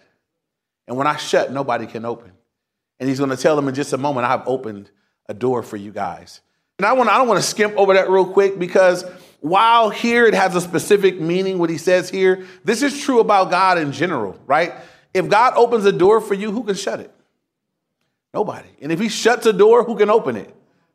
And 0.88 0.96
when 0.96 1.06
I 1.06 1.16
shut, 1.16 1.52
nobody 1.52 1.86
can 1.86 2.04
open. 2.04 2.32
And 2.98 3.08
he's 3.08 3.18
going 3.18 3.30
to 3.30 3.36
tell 3.36 3.54
them 3.54 3.68
in 3.68 3.74
just 3.74 3.92
a 3.92 3.98
moment, 3.98 4.26
I've 4.26 4.48
opened 4.48 4.90
a 5.28 5.34
door 5.34 5.62
for 5.62 5.76
you 5.76 5.92
guys. 5.92 6.40
And 6.78 6.86
I, 6.86 6.94
want, 6.94 7.10
I 7.10 7.18
don't 7.18 7.28
want 7.28 7.40
to 7.40 7.46
skimp 7.46 7.76
over 7.76 7.94
that 7.94 8.08
real 8.08 8.24
quick 8.24 8.58
because 8.58 9.04
while 9.40 9.90
here 9.90 10.26
it 10.26 10.34
has 10.34 10.56
a 10.56 10.60
specific 10.60 11.20
meaning, 11.20 11.58
what 11.58 11.70
he 11.70 11.78
says 11.78 12.08
here, 12.08 12.46
this 12.64 12.82
is 12.82 13.00
true 13.00 13.20
about 13.20 13.50
God 13.50 13.78
in 13.78 13.92
general, 13.92 14.40
right? 14.46 14.72
If 15.12 15.28
God 15.28 15.54
opens 15.56 15.84
a 15.84 15.92
door 15.92 16.20
for 16.20 16.34
you, 16.34 16.50
who 16.50 16.64
can 16.64 16.74
shut 16.74 17.00
it? 17.00 17.12
Nobody. 18.32 18.68
And 18.80 18.90
if 18.90 18.98
he 18.98 19.08
shuts 19.08 19.46
a 19.46 19.52
door, 19.52 19.84
who 19.84 19.96
can 19.96 20.10
open 20.10 20.36
it? 20.36 20.54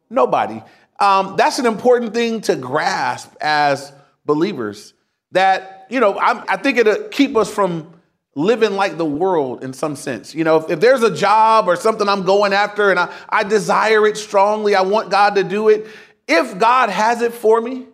Nobody. 0.09 0.61
Um, 0.99 1.35
that's 1.37 1.59
an 1.59 1.65
important 1.65 2.13
thing 2.13 2.41
to 2.41 2.55
grasp 2.55 3.33
as 3.39 3.93
believers. 4.25 4.93
That, 5.31 5.87
you 5.89 5.99
know, 5.99 6.17
I, 6.17 6.43
I 6.53 6.57
think 6.57 6.77
it'll 6.77 7.09
keep 7.09 7.35
us 7.35 7.53
from 7.53 7.92
living 8.35 8.71
like 8.71 8.97
the 8.97 9.05
world 9.05 9.63
in 9.63 9.73
some 9.73 9.95
sense. 9.95 10.33
You 10.33 10.43
know, 10.43 10.57
if, 10.57 10.71
if, 10.71 10.79
there's 10.79 11.03
a 11.03 11.13
job 11.13 11.67
or 11.67 11.75
something 11.75 12.09
I'm 12.09 12.23
going 12.23 12.53
after 12.53 12.89
and 12.89 12.99
I, 12.99 13.13
I 13.29 13.43
desire 13.43 14.07
it 14.07 14.17
strongly, 14.17 14.75
I 14.75 14.81
want 14.81 15.11
God 15.11 15.35
to 15.35 15.43
do 15.43 15.69
it. 15.69 15.87
If 16.27 16.57
God 16.57 16.89
has 16.89 17.21
it 17.21 17.33
for 17.33 17.61
me, 17.61 17.85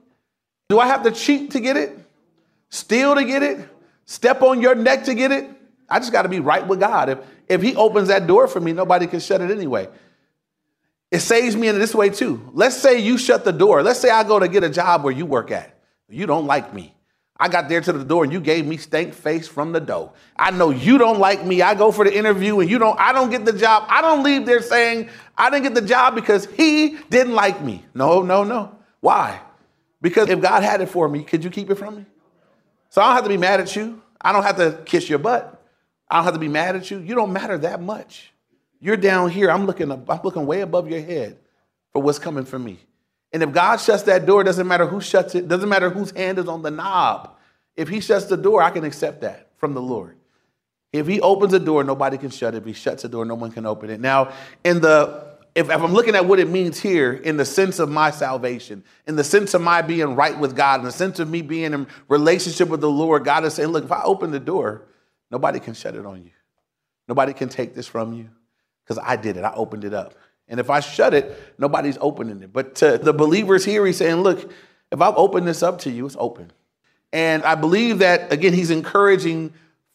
do 0.69 0.79
I 0.79 0.87
have 0.87 1.03
to 1.03 1.11
cheat 1.11 1.51
to 1.51 1.59
get 1.59 1.77
it? 1.77 1.97
Steal 2.69 3.15
to 3.15 3.25
get 3.25 3.43
it? 3.43 3.67
Step 4.05 4.41
on 4.41 4.61
your 4.61 4.75
neck 4.75 5.05
to 5.05 5.13
get 5.13 5.31
it? 5.31 5.49
I 5.89 5.99
just 5.99 6.11
got 6.11 6.21
to 6.21 6.29
be 6.29 6.39
right 6.39 6.65
with 6.65 6.79
God. 6.79 7.09
If, 7.09 7.19
if 7.47 7.61
He 7.61 7.75
opens 7.75 8.07
that 8.09 8.27
door 8.27 8.47
for 8.47 8.59
me, 8.59 8.71
nobody 8.71 9.07
can 9.07 9.19
shut 9.19 9.41
it 9.41 9.51
anyway. 9.51 9.89
It 11.11 11.19
saves 11.19 11.55
me 11.55 11.67
in 11.67 11.79
this 11.79 11.95
way 11.95 12.09
too. 12.09 12.51
Let's 12.53 12.77
say 12.77 12.99
you 12.99 13.17
shut 13.17 13.43
the 13.43 13.51
door. 13.51 13.81
Let's 13.81 13.99
say 13.99 14.11
I 14.11 14.23
go 14.23 14.39
to 14.39 14.47
get 14.47 14.63
a 14.63 14.69
job 14.69 15.03
where 15.03 15.13
you 15.13 15.25
work 15.25 15.49
at. 15.49 15.75
You 16.07 16.27
don't 16.27 16.45
like 16.45 16.73
me. 16.73 16.93
I 17.41 17.47
got 17.47 17.69
there 17.69 17.79
to 17.79 17.93
the 17.93 18.03
door 18.03 18.25
and 18.25 18.33
you 18.33 18.41
gave 18.41 18.65
me 18.65 18.75
stank 18.75 19.13
face 19.13 19.47
from 19.47 19.71
the 19.71 19.79
door. 19.79 20.11
I 20.35 20.51
know 20.51 20.71
you 20.71 20.97
don't 20.97 21.19
like 21.19 21.45
me. 21.45 21.61
I 21.61 21.73
go 21.73 21.89
for 21.91 22.03
the 22.03 22.15
interview 22.15 22.59
and 22.59 22.69
you 22.69 22.77
don't, 22.77 22.99
I 22.99 23.13
don't 23.13 23.29
get 23.29 23.45
the 23.45 23.53
job. 23.53 23.85
I 23.87 24.01
don't 24.01 24.23
leave 24.23 24.45
there 24.45 24.61
saying 24.61 25.09
I 25.37 25.49
didn't 25.49 25.63
get 25.63 25.75
the 25.75 25.87
job 25.87 26.15
because 26.15 26.47
he 26.47 26.97
didn't 27.09 27.33
like 27.33 27.61
me. 27.61 27.85
No, 27.93 28.21
no, 28.21 28.43
no. 28.43 28.75
Why? 28.99 29.39
Because 30.01 30.29
if 30.29 30.41
God 30.41 30.63
had 30.63 30.81
it 30.81 30.87
for 30.87 31.07
me, 31.07 31.23
could 31.23 31.43
you 31.43 31.49
keep 31.49 31.69
it 31.69 31.75
from 31.75 31.95
me? 31.95 32.05
So 32.89 33.01
I 33.01 33.05
don't 33.05 33.15
have 33.15 33.23
to 33.23 33.29
be 33.29 33.37
mad 33.37 33.61
at 33.61 33.73
you. 33.73 34.01
I 34.19 34.33
don't 34.33 34.43
have 34.43 34.57
to 34.57 34.81
kiss 34.83 35.09
your 35.09 35.19
butt. 35.19 35.63
I 36.09 36.17
don't 36.17 36.25
have 36.25 36.33
to 36.33 36.39
be 36.39 36.49
mad 36.49 36.75
at 36.75 36.91
you. 36.91 36.99
You 36.99 37.15
don't 37.15 37.31
matter 37.31 37.57
that 37.59 37.81
much. 37.81 38.33
You're 38.81 38.97
down 38.97 39.29
here. 39.29 39.49
I'm 39.49 39.65
looking 39.65 39.91
up, 39.91 40.09
I'm 40.09 40.19
looking 40.23 40.45
way 40.45 40.59
above 40.61 40.89
your 40.89 41.01
head 41.01 41.37
for 41.93 42.01
what's 42.01 42.19
coming 42.19 42.43
for 42.43 42.59
me. 42.59 42.79
And 43.31 43.43
if 43.43 43.51
God 43.51 43.77
shuts 43.77 44.03
that 44.03 44.25
door, 44.25 44.41
it 44.41 44.45
doesn't 44.45 44.67
matter 44.67 44.87
who 44.87 45.01
shuts 45.01 45.35
it, 45.35 45.47
doesn't 45.47 45.69
matter 45.69 45.89
whose 45.89 46.11
hand 46.11 46.39
is 46.39 46.47
on 46.47 46.61
the 46.61 46.71
knob. 46.71 47.37
If 47.75 47.87
he 47.87 47.99
shuts 48.01 48.25
the 48.25 48.37
door, 48.37 48.61
I 48.61 48.71
can 48.71 48.83
accept 48.83 49.21
that 49.21 49.49
from 49.57 49.73
the 49.73 49.81
Lord. 49.81 50.17
If 50.91 51.05
he 51.05 51.21
opens 51.21 51.53
a 51.53 51.59
door, 51.59 51.83
nobody 51.83 52.17
can 52.17 52.31
shut 52.31 52.55
it. 52.55 52.57
If 52.57 52.65
he 52.65 52.73
shuts 52.73 53.03
a 53.03 53.09
door, 53.09 53.25
no 53.25 53.35
one 53.35 53.51
can 53.51 53.65
open 53.65 53.89
it. 53.89 53.99
Now, 53.99 54.33
in 54.63 54.81
the 54.81 55.29
if, 55.55 55.69
if, 55.69 55.81
I'm 55.81 55.93
looking 55.93 56.15
at 56.15 56.25
what 56.25 56.39
it 56.39 56.47
means 56.47 56.79
here 56.79 57.11
in 57.11 57.37
the 57.37 57.45
sense 57.45 57.79
of 57.79 57.89
my 57.89 58.11
salvation, 58.11 58.83
in 59.07 59.15
the 59.15 59.23
sense 59.23 59.53
of 59.53 59.61
my 59.61 59.81
being 59.81 60.15
right 60.15 60.37
with 60.37 60.55
God, 60.55 60.79
in 60.79 60.85
the 60.85 60.91
sense 60.91 61.19
of 61.19 61.29
me 61.29 61.41
being 61.41 61.73
in 61.73 61.87
relationship 62.07 62.69
with 62.69 62.81
the 62.81 62.89
Lord, 62.89 63.25
God 63.25 63.43
is 63.45 63.55
saying, 63.55 63.69
look, 63.69 63.83
if 63.83 63.91
I 63.91 64.03
open 64.03 64.31
the 64.31 64.39
door, 64.39 64.83
nobody 65.31 65.59
can 65.59 65.73
shut 65.73 65.95
it 65.95 66.05
on 66.05 66.23
you. 66.23 66.31
Nobody 67.07 67.33
can 67.33 67.49
take 67.49 67.73
this 67.73 67.87
from 67.87 68.13
you 68.13 68.29
because 68.83 69.03
I 69.03 69.15
did 69.15 69.37
it. 69.37 69.43
I 69.43 69.53
opened 69.53 69.83
it 69.83 69.93
up. 69.93 70.13
And 70.49 70.59
if 70.59 70.69
I 70.69 70.79
shut 70.79 71.13
it, 71.13 71.37
nobody's 71.57 71.97
opening 72.01 72.41
it. 72.41 72.51
But 72.51 72.75
to 72.75 72.97
the 72.97 73.13
believers 73.13 73.63
here, 73.63 73.85
he's 73.85 73.97
saying, 73.97 74.17
look, 74.17 74.51
if 74.91 75.01
I've 75.01 75.15
opened 75.15 75.47
this 75.47 75.61
up 75.61 75.79
to 75.81 75.91
you, 75.91 76.05
it's 76.05 76.17
open. 76.19 76.51
And 77.13 77.43
I 77.43 77.55
believe 77.55 77.99
that, 77.99 78.33
again, 78.33 78.53
he's 78.53 78.71
encouraging, 78.71 79.53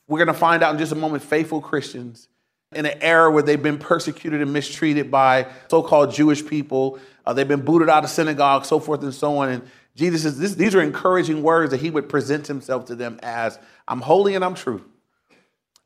we're 0.08 0.18
going 0.18 0.28
to 0.28 0.34
find 0.34 0.62
out 0.62 0.72
in 0.72 0.78
just 0.78 0.92
a 0.92 0.96
moment, 0.96 1.22
faithful 1.22 1.60
Christians 1.60 2.28
in 2.72 2.86
an 2.86 2.98
era 3.00 3.30
where 3.30 3.42
they've 3.42 3.62
been 3.62 3.78
persecuted 3.78 4.40
and 4.40 4.52
mistreated 4.52 5.10
by 5.10 5.46
so 5.68 5.82
called 5.82 6.12
Jewish 6.12 6.44
people. 6.44 6.98
Uh, 7.26 7.32
they've 7.32 7.46
been 7.48 7.64
booted 7.64 7.88
out 7.88 8.04
of 8.04 8.10
synagogues, 8.10 8.68
so 8.68 8.80
forth 8.80 9.02
and 9.02 9.14
so 9.14 9.38
on. 9.38 9.48
And 9.48 9.68
Jesus 9.94 10.22
says, 10.22 10.38
this, 10.38 10.54
these 10.54 10.74
are 10.74 10.80
encouraging 10.80 11.42
words 11.42 11.70
that 11.70 11.80
he 11.80 11.90
would 11.90 12.08
present 12.08 12.46
himself 12.46 12.86
to 12.86 12.94
them 12.94 13.18
as 13.22 13.58
I'm 13.86 14.00
holy 14.00 14.34
and 14.34 14.44
I'm 14.44 14.54
true. 14.54 14.84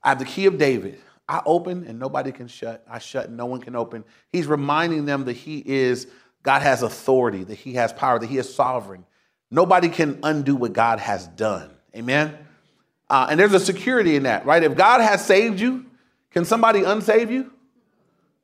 I 0.03 0.11
have 0.11 0.19
the 0.19 0.25
key 0.25 0.47
of 0.47 0.57
David. 0.57 1.01
I 1.29 1.43
open 1.45 1.85
and 1.87 1.99
nobody 1.99 2.33
can 2.33 2.49
shut. 2.49 2.85
I 2.91 2.99
shut 2.99 3.29
and 3.29 3.37
no 3.37 3.47
one 3.47 3.61
can 3.61 3.77
open. 3.77 4.05
He's 4.33 4.47
reminding 4.47 5.05
them 5.05 5.25
that 5.27 5.35
he 5.35 5.63
is, 5.65 6.07
God 6.43 6.63
has 6.63 6.83
authority, 6.83 7.45
that 7.45 7.57
he 7.57 7.75
has 7.75 7.93
power, 7.93 8.19
that 8.19 8.29
he 8.29 8.39
is 8.39 8.53
sovereign. 8.53 9.05
Nobody 9.51 9.89
can 9.89 10.21
undo 10.23 10.57
what 10.57 10.73
God 10.73 11.01
has 11.01 11.27
done. 11.29 11.71
Amen? 11.95 12.37
Uh, 13.11 13.29
and 13.31 13.41
there's 13.41 13.55
a 13.55 13.61
security 13.61 14.17
in 14.17 14.25
that, 14.25 14.47
right? 14.47 14.63
If 14.63 14.77
God 14.77 15.01
has 15.01 15.25
saved 15.25 15.61
you, 15.61 15.87
can 16.31 16.45
somebody 16.45 16.81
unsave 16.81 17.31
you? 17.31 17.53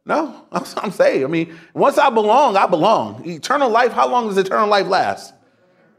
No, 0.07 0.47
I'm, 0.53 0.65
I'm 0.77 0.91
saved. 0.91 1.25
I 1.25 1.29
mean, 1.29 1.57
once 1.73 1.99
I 1.99 2.11
belong, 2.11 2.57
I 2.57 2.67
belong. 2.67 3.27
Eternal 3.27 3.71
life, 3.71 3.93
how 3.93 4.09
long 4.09 4.29
does 4.29 4.39
eternal 4.39 4.69
life 4.69 4.87
last? 4.87 5.35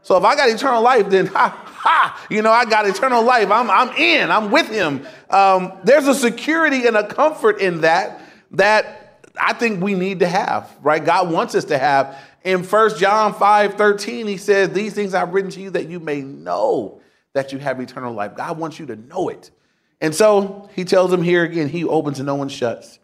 So 0.02 0.16
if 0.16 0.22
I 0.22 0.36
got 0.36 0.48
eternal 0.48 0.82
life, 0.82 1.08
then 1.08 1.26
ha, 1.34 1.48
ha, 1.48 2.26
you 2.30 2.42
know, 2.42 2.52
I 2.52 2.64
got 2.64 2.86
eternal 2.86 3.22
life. 3.22 3.50
I'm, 3.50 3.70
I'm 3.70 3.96
in, 3.96 4.30
I'm 4.30 4.50
with 4.50 4.68
him. 4.68 5.06
Um, 5.30 5.72
there's 5.84 6.06
a 6.06 6.14
security 6.14 6.86
and 6.86 6.96
a 6.96 7.06
comfort 7.06 7.60
in 7.60 7.80
that 7.80 8.20
that 8.52 9.06
I 9.40 9.52
think 9.52 9.82
we 9.82 9.94
need 9.94 10.20
to 10.20 10.28
have, 10.28 10.74
right? 10.82 11.04
God 11.04 11.30
wants 11.30 11.54
us 11.54 11.64
to 11.66 11.78
have. 11.78 12.16
In 12.44 12.62
1 12.62 12.98
John 12.98 13.34
5 13.34 13.74
13, 13.74 14.26
he 14.26 14.36
says, 14.36 14.70
These 14.70 14.94
things 14.94 15.14
I've 15.14 15.34
written 15.34 15.50
to 15.52 15.60
you 15.60 15.70
that 15.70 15.88
you 15.88 16.00
may 16.00 16.20
know 16.20 17.00
that 17.32 17.52
you 17.52 17.58
have 17.58 17.80
eternal 17.80 18.14
life. 18.14 18.36
God 18.36 18.58
wants 18.58 18.78
you 18.78 18.86
to 18.86 18.96
know 18.96 19.28
it. 19.28 19.50
And 20.00 20.14
so 20.14 20.70
he 20.74 20.84
tells 20.84 21.10
them 21.10 21.22
here 21.22 21.42
again, 21.42 21.68
He 21.68 21.84
opens 21.84 22.18
and 22.18 22.26
no 22.26 22.36
one 22.36 22.48
shuts, 22.48 22.98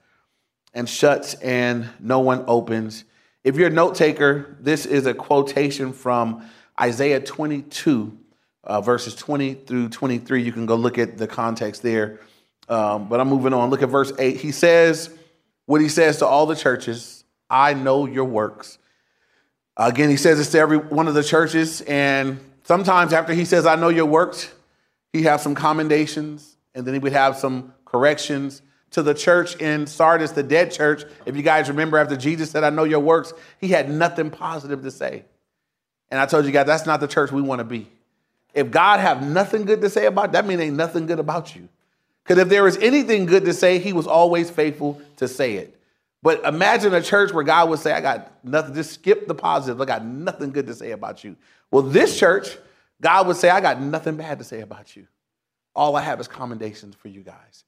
and 0.72 0.88
shuts 0.88 1.34
and 1.34 1.88
no 2.00 2.20
one 2.20 2.44
opens. 2.46 3.04
If 3.44 3.56
you're 3.56 3.68
a 3.68 3.70
note 3.70 3.96
taker, 3.96 4.56
this 4.60 4.86
is 4.86 5.06
a 5.06 5.14
quotation 5.14 5.92
from 5.92 6.48
Isaiah 6.80 7.20
22, 7.20 8.16
uh, 8.64 8.80
verses 8.80 9.14
20 9.14 9.54
through 9.54 9.88
23. 9.88 10.42
You 10.42 10.52
can 10.52 10.66
go 10.66 10.76
look 10.76 10.98
at 10.98 11.18
the 11.18 11.26
context 11.26 11.82
there. 11.82 12.20
Um, 12.68 13.08
but 13.08 13.20
I'm 13.20 13.28
moving 13.28 13.52
on. 13.52 13.70
Look 13.70 13.82
at 13.82 13.88
verse 13.88 14.12
8. 14.18 14.36
He 14.36 14.52
says, 14.52 15.10
what 15.66 15.80
he 15.80 15.88
says 15.88 16.18
to 16.18 16.26
all 16.26 16.46
the 16.46 16.56
churches 16.56 17.24
I 17.50 17.74
know 17.74 18.06
your 18.06 18.24
works. 18.24 18.78
Again, 19.76 20.08
he 20.08 20.16
says 20.16 20.38
this 20.38 20.50
to 20.52 20.58
every 20.58 20.78
one 20.78 21.06
of 21.06 21.12
the 21.12 21.22
churches. 21.22 21.82
And 21.82 22.40
sometimes 22.64 23.12
after 23.12 23.34
he 23.34 23.44
says, 23.44 23.66
I 23.66 23.76
know 23.76 23.90
your 23.90 24.06
works, 24.06 24.50
he 25.12 25.24
has 25.24 25.42
some 25.42 25.54
commendations 25.54 26.56
and 26.74 26.86
then 26.86 26.94
he 26.94 27.00
would 27.00 27.12
have 27.12 27.36
some 27.36 27.74
corrections 27.84 28.62
to 28.92 29.02
the 29.02 29.14
church 29.14 29.56
in 29.56 29.86
Sardis, 29.86 30.32
the 30.32 30.42
dead 30.42 30.72
church. 30.72 31.04
If 31.26 31.36
you 31.36 31.42
guys 31.42 31.68
remember, 31.68 31.98
after 31.98 32.16
Jesus 32.16 32.50
said, 32.50 32.64
I 32.64 32.70
know 32.70 32.84
your 32.84 33.00
works, 33.00 33.34
he 33.58 33.68
had 33.68 33.90
nothing 33.90 34.30
positive 34.30 34.82
to 34.82 34.90
say. 34.90 35.24
And 36.10 36.20
I 36.20 36.26
told 36.26 36.46
you 36.46 36.52
guys, 36.52 36.66
that's 36.66 36.86
not 36.86 37.00
the 37.00 37.08
church 37.08 37.32
we 37.32 37.42
want 37.42 37.60
to 37.60 37.64
be. 37.64 37.88
If 38.54 38.70
God 38.70 39.00
have 39.00 39.26
nothing 39.26 39.64
good 39.64 39.80
to 39.80 39.90
say 39.90 40.06
about 40.06 40.32
that 40.32 40.46
means 40.46 40.60
ain't 40.60 40.76
nothing 40.76 41.06
good 41.06 41.18
about 41.18 41.56
you. 41.56 41.68
Because 42.22 42.38
if 42.38 42.48
there 42.48 42.62
was 42.62 42.76
anything 42.78 43.26
good 43.26 43.44
to 43.46 43.52
say, 43.52 43.78
he 43.78 43.92
was 43.92 44.06
always 44.06 44.50
faithful 44.50 45.00
to 45.16 45.26
say 45.26 45.54
it. 45.54 45.78
But 46.22 46.44
imagine 46.44 46.94
a 46.94 47.02
church 47.02 47.32
where 47.32 47.42
God 47.42 47.68
would 47.68 47.80
say, 47.80 47.92
I 47.92 48.00
got 48.00 48.44
nothing, 48.44 48.74
just 48.74 48.92
skip 48.92 49.26
the 49.26 49.34
positive. 49.34 49.80
I 49.80 49.84
got 49.86 50.04
nothing 50.04 50.52
good 50.52 50.68
to 50.68 50.74
say 50.74 50.92
about 50.92 51.24
you. 51.24 51.36
Well, 51.72 51.82
this 51.82 52.16
church, 52.16 52.56
God 53.00 53.26
would 53.26 53.36
say, 53.36 53.50
I 53.50 53.60
got 53.60 53.80
nothing 53.80 54.16
bad 54.16 54.38
to 54.38 54.44
say 54.44 54.60
about 54.60 54.94
you. 54.94 55.08
All 55.74 55.96
I 55.96 56.02
have 56.02 56.20
is 56.20 56.28
commendations 56.28 56.94
for 56.94 57.08
you 57.08 57.22
guys. 57.22 57.64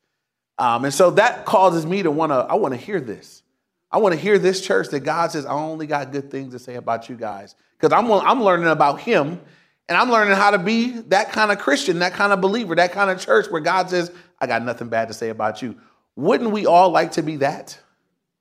Um, 0.57 0.85
and 0.85 0.95
so 0.95 1.11
that 1.13 1.45
causes 1.47 1.85
me 1.85 2.05
to 2.05 2.13
want 2.13 2.31
to, 2.31 2.37
I 2.37 2.55
want 2.55 2.75
to 2.75 2.79
hear 2.79 3.01
this. 3.01 3.43
I 3.91 3.99
want 3.99 4.15
to 4.15 4.21
hear 4.21 4.39
this 4.39 4.61
church 4.61 4.89
that 4.91 5.01
God 5.01 5.33
says, 5.33 5.47
I 5.47 5.53
only 5.53 5.87
got 5.87 6.13
good 6.13 6.31
things 6.31 6.53
to 6.53 6.61
say 6.61 6.77
about 6.77 7.09
you 7.09 7.17
guys. 7.17 7.57
Because 7.77 7.93
I'm, 7.93 8.11
I'm 8.11 8.43
learning 8.43 8.69
about 8.69 9.01
Him 9.01 9.41
and 9.89 9.99
I'm 9.99 10.11
learning 10.11 10.35
how 10.37 10.51
to 10.51 10.59
be 10.59 10.93
that 11.09 11.33
kind 11.33 11.53
of 11.53 11.59
Christian, 11.59 11.99
that 11.99 12.15
kind 12.15 12.33
of 12.33 12.41
believer, 12.41 12.75
that 12.77 12.93
kind 12.93 13.11
of 13.11 13.21
church 13.21 13.51
where 13.51 13.61
God 13.61 13.91
says, 13.91 14.11
I 14.41 14.47
got 14.47 14.63
nothing 14.63 14.89
bad 14.89 15.09
to 15.09 15.15
say 15.15 15.29
about 15.29 15.61
you. 15.63 15.79
Wouldn't 16.17 16.51
we 16.51 16.67
all 16.67 16.91
like 16.91 17.13
to 17.13 17.23
be 17.23 17.37
that? 17.37 17.79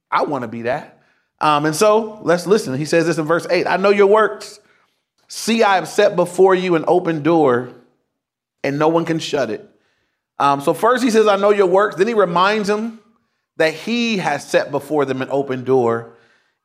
I 0.09 0.23
want 0.23 0.43
to 0.43 0.47
be 0.47 0.63
that. 0.63 1.01
Um, 1.41 1.65
and 1.65 1.75
so 1.75 2.19
let's 2.21 2.47
listen. 2.47 2.77
He 2.77 2.85
says 2.85 3.05
this 3.05 3.17
in 3.17 3.25
verse 3.25 3.45
8 3.50 3.67
I 3.67 3.77
know 3.77 3.89
your 3.89 4.07
works. 4.07 4.59
See, 5.27 5.63
I 5.63 5.75
have 5.75 5.88
set 5.88 6.15
before 6.15 6.53
you 6.53 6.75
an 6.75 6.85
open 6.88 7.23
door, 7.23 7.73
and 8.63 8.77
no 8.77 8.88
one 8.88 9.03
can 9.03 9.19
shut 9.19 9.50
it. 9.50 9.67
Um, 10.39 10.62
so 10.62 10.73
first 10.73 11.03
he 11.03 11.09
says, 11.09 11.27
I 11.27 11.35
know 11.38 11.50
your 11.50 11.67
works. 11.67 11.95
Then 11.95 12.07
he 12.07 12.13
reminds 12.13 12.67
them 12.67 13.00
that 13.57 13.73
he 13.73 14.17
has 14.17 14.47
set 14.47 14.71
before 14.71 15.05
them 15.05 15.21
an 15.21 15.29
open 15.31 15.63
door 15.63 16.15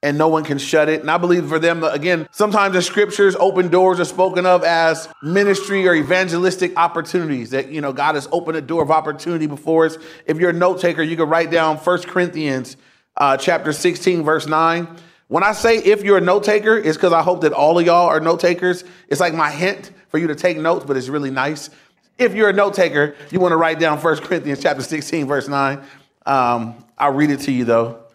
and 0.03 0.17
no 0.17 0.29
one 0.29 0.45
can 0.45 0.59
shut 0.59 0.89
it. 0.89 1.01
And 1.01 1.11
I 1.11 1.19
believe 1.19 1.49
for 1.49 1.59
them, 1.59 1.83
again, 1.83 2.29
sometimes 2.31 2.75
the 2.75 2.83
scriptures, 2.83 3.35
open 3.37 3.69
doors 3.69 3.99
are 3.99 4.05
spoken 4.05 4.47
of 4.47 4.63
as 4.63 5.09
ministry 5.23 5.89
or 5.89 5.95
evangelistic 5.95 6.77
opportunities 6.77 7.51
that, 7.51 7.71
you 7.71 7.81
know, 7.81 7.93
God 7.93 8.15
has 8.15 8.29
opened 8.31 8.57
a 8.57 8.61
door 8.63 8.83
of 8.83 8.91
opportunity 8.91 9.47
before 9.47 9.87
us. 9.87 9.99
If 10.27 10.39
you're 10.39 10.51
a 10.51 10.55
note 10.55 10.81
taker, 10.81 11.03
you 11.03 11.17
can 11.17 11.29
write 11.29 11.51
down 11.51 11.79
1 11.79 12.03
Corinthians 12.03 12.77
uh, 13.17 13.37
chapter 13.37 13.73
16, 13.73 14.23
verse 14.23 14.47
9. 14.47 14.89
When 15.27 15.43
I 15.43 15.53
say 15.53 15.79
if 15.79 16.05
you're 16.05 16.19
a 16.19 16.23
note 16.23 16.45
taker, 16.45 16.77
it's 16.77 16.97
because 16.97 17.13
I 17.13 17.23
hope 17.23 17.41
that 17.41 17.53
all 17.53 17.79
of 17.79 17.85
y'all 17.85 18.07
are 18.07 18.21
note 18.21 18.41
takers. 18.41 18.85
It's 19.09 19.21
like 19.21 19.35
my 19.35 19.51
hint 19.51 19.91
for 20.09 20.19
you 20.19 20.29
to 20.29 20.35
take 20.35 20.59
notes, 20.59 20.85
but 20.87 20.97
it's 20.97 21.09
really 21.09 21.31
nice. 21.31 21.71
If 22.19 22.35
you're 22.35 22.49
a 22.49 22.53
note 22.53 22.75
taker, 22.75 23.17
you 23.31 23.41
want 23.41 23.53
to 23.53 23.57
write 23.57 23.79
down 23.81 23.99
1 23.99 24.17
Corinthians 24.19 24.61
chapter 24.63 24.83
16, 24.83 25.27
verse 25.27 25.49
9. 25.49 25.83
Um, 26.25 26.85
I'll 26.97 27.13
read 27.13 27.31
it 27.31 27.41
to 27.41 27.53
you 27.53 27.65
though 27.65 28.08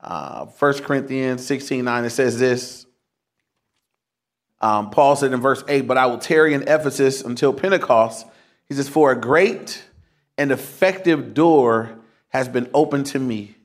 uh, 0.00 0.46
1 0.46 0.74
Corinthians 0.82 1.44
16 1.46 1.84
9, 1.84 2.04
it 2.04 2.10
says 2.10 2.38
this. 2.38 2.86
Um, 4.60 4.90
Paul 4.90 5.16
said 5.16 5.32
in 5.32 5.40
verse 5.40 5.62
8, 5.68 5.82
But 5.82 5.98
I 5.98 6.06
will 6.06 6.18
tarry 6.18 6.54
in 6.54 6.62
Ephesus 6.62 7.22
until 7.22 7.52
Pentecost. 7.52 8.26
He 8.66 8.74
says, 8.74 8.88
For 8.88 9.12
a 9.12 9.20
great 9.20 9.84
and 10.36 10.52
effective 10.52 11.34
door 11.34 11.98
has 12.28 12.48
been 12.48 12.68
opened 12.74 13.06
to 13.06 13.18
me, 13.18 13.56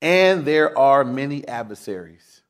and 0.00 0.44
there 0.44 0.76
are 0.78 1.04
many 1.04 1.46
adversaries. 1.46 2.42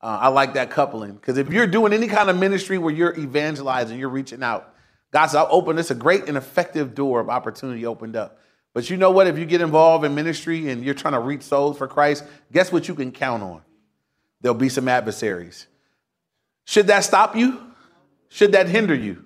Uh, 0.00 0.18
I 0.22 0.28
like 0.28 0.54
that 0.54 0.70
coupling 0.70 1.14
because 1.14 1.38
if 1.38 1.50
you're 1.50 1.66
doing 1.66 1.92
any 1.92 2.06
kind 2.06 2.30
of 2.30 2.38
ministry 2.38 2.78
where 2.78 2.92
you're 2.92 3.18
evangelizing, 3.18 3.98
you're 3.98 4.08
reaching 4.08 4.42
out, 4.42 4.74
God 5.12 5.26
said, 5.26 5.38
I'll 5.38 5.48
open 5.50 5.76
this, 5.76 5.90
a 5.90 5.94
great 5.94 6.28
and 6.28 6.36
effective 6.36 6.94
door 6.94 7.20
of 7.20 7.28
opportunity 7.28 7.86
opened 7.86 8.16
up. 8.16 8.38
But 8.76 8.90
you 8.90 8.98
know 8.98 9.10
what? 9.10 9.26
If 9.26 9.38
you 9.38 9.46
get 9.46 9.62
involved 9.62 10.04
in 10.04 10.14
ministry 10.14 10.68
and 10.68 10.84
you're 10.84 10.92
trying 10.92 11.14
to 11.14 11.18
reach 11.18 11.40
souls 11.40 11.78
for 11.78 11.88
Christ, 11.88 12.24
guess 12.52 12.70
what 12.70 12.88
you 12.88 12.94
can 12.94 13.10
count 13.10 13.42
on? 13.42 13.62
There'll 14.42 14.54
be 14.54 14.68
some 14.68 14.86
adversaries. 14.86 15.66
Should 16.66 16.88
that 16.88 17.02
stop 17.02 17.34
you? 17.34 17.58
Should 18.28 18.52
that 18.52 18.68
hinder 18.68 18.94
you? 18.94 19.24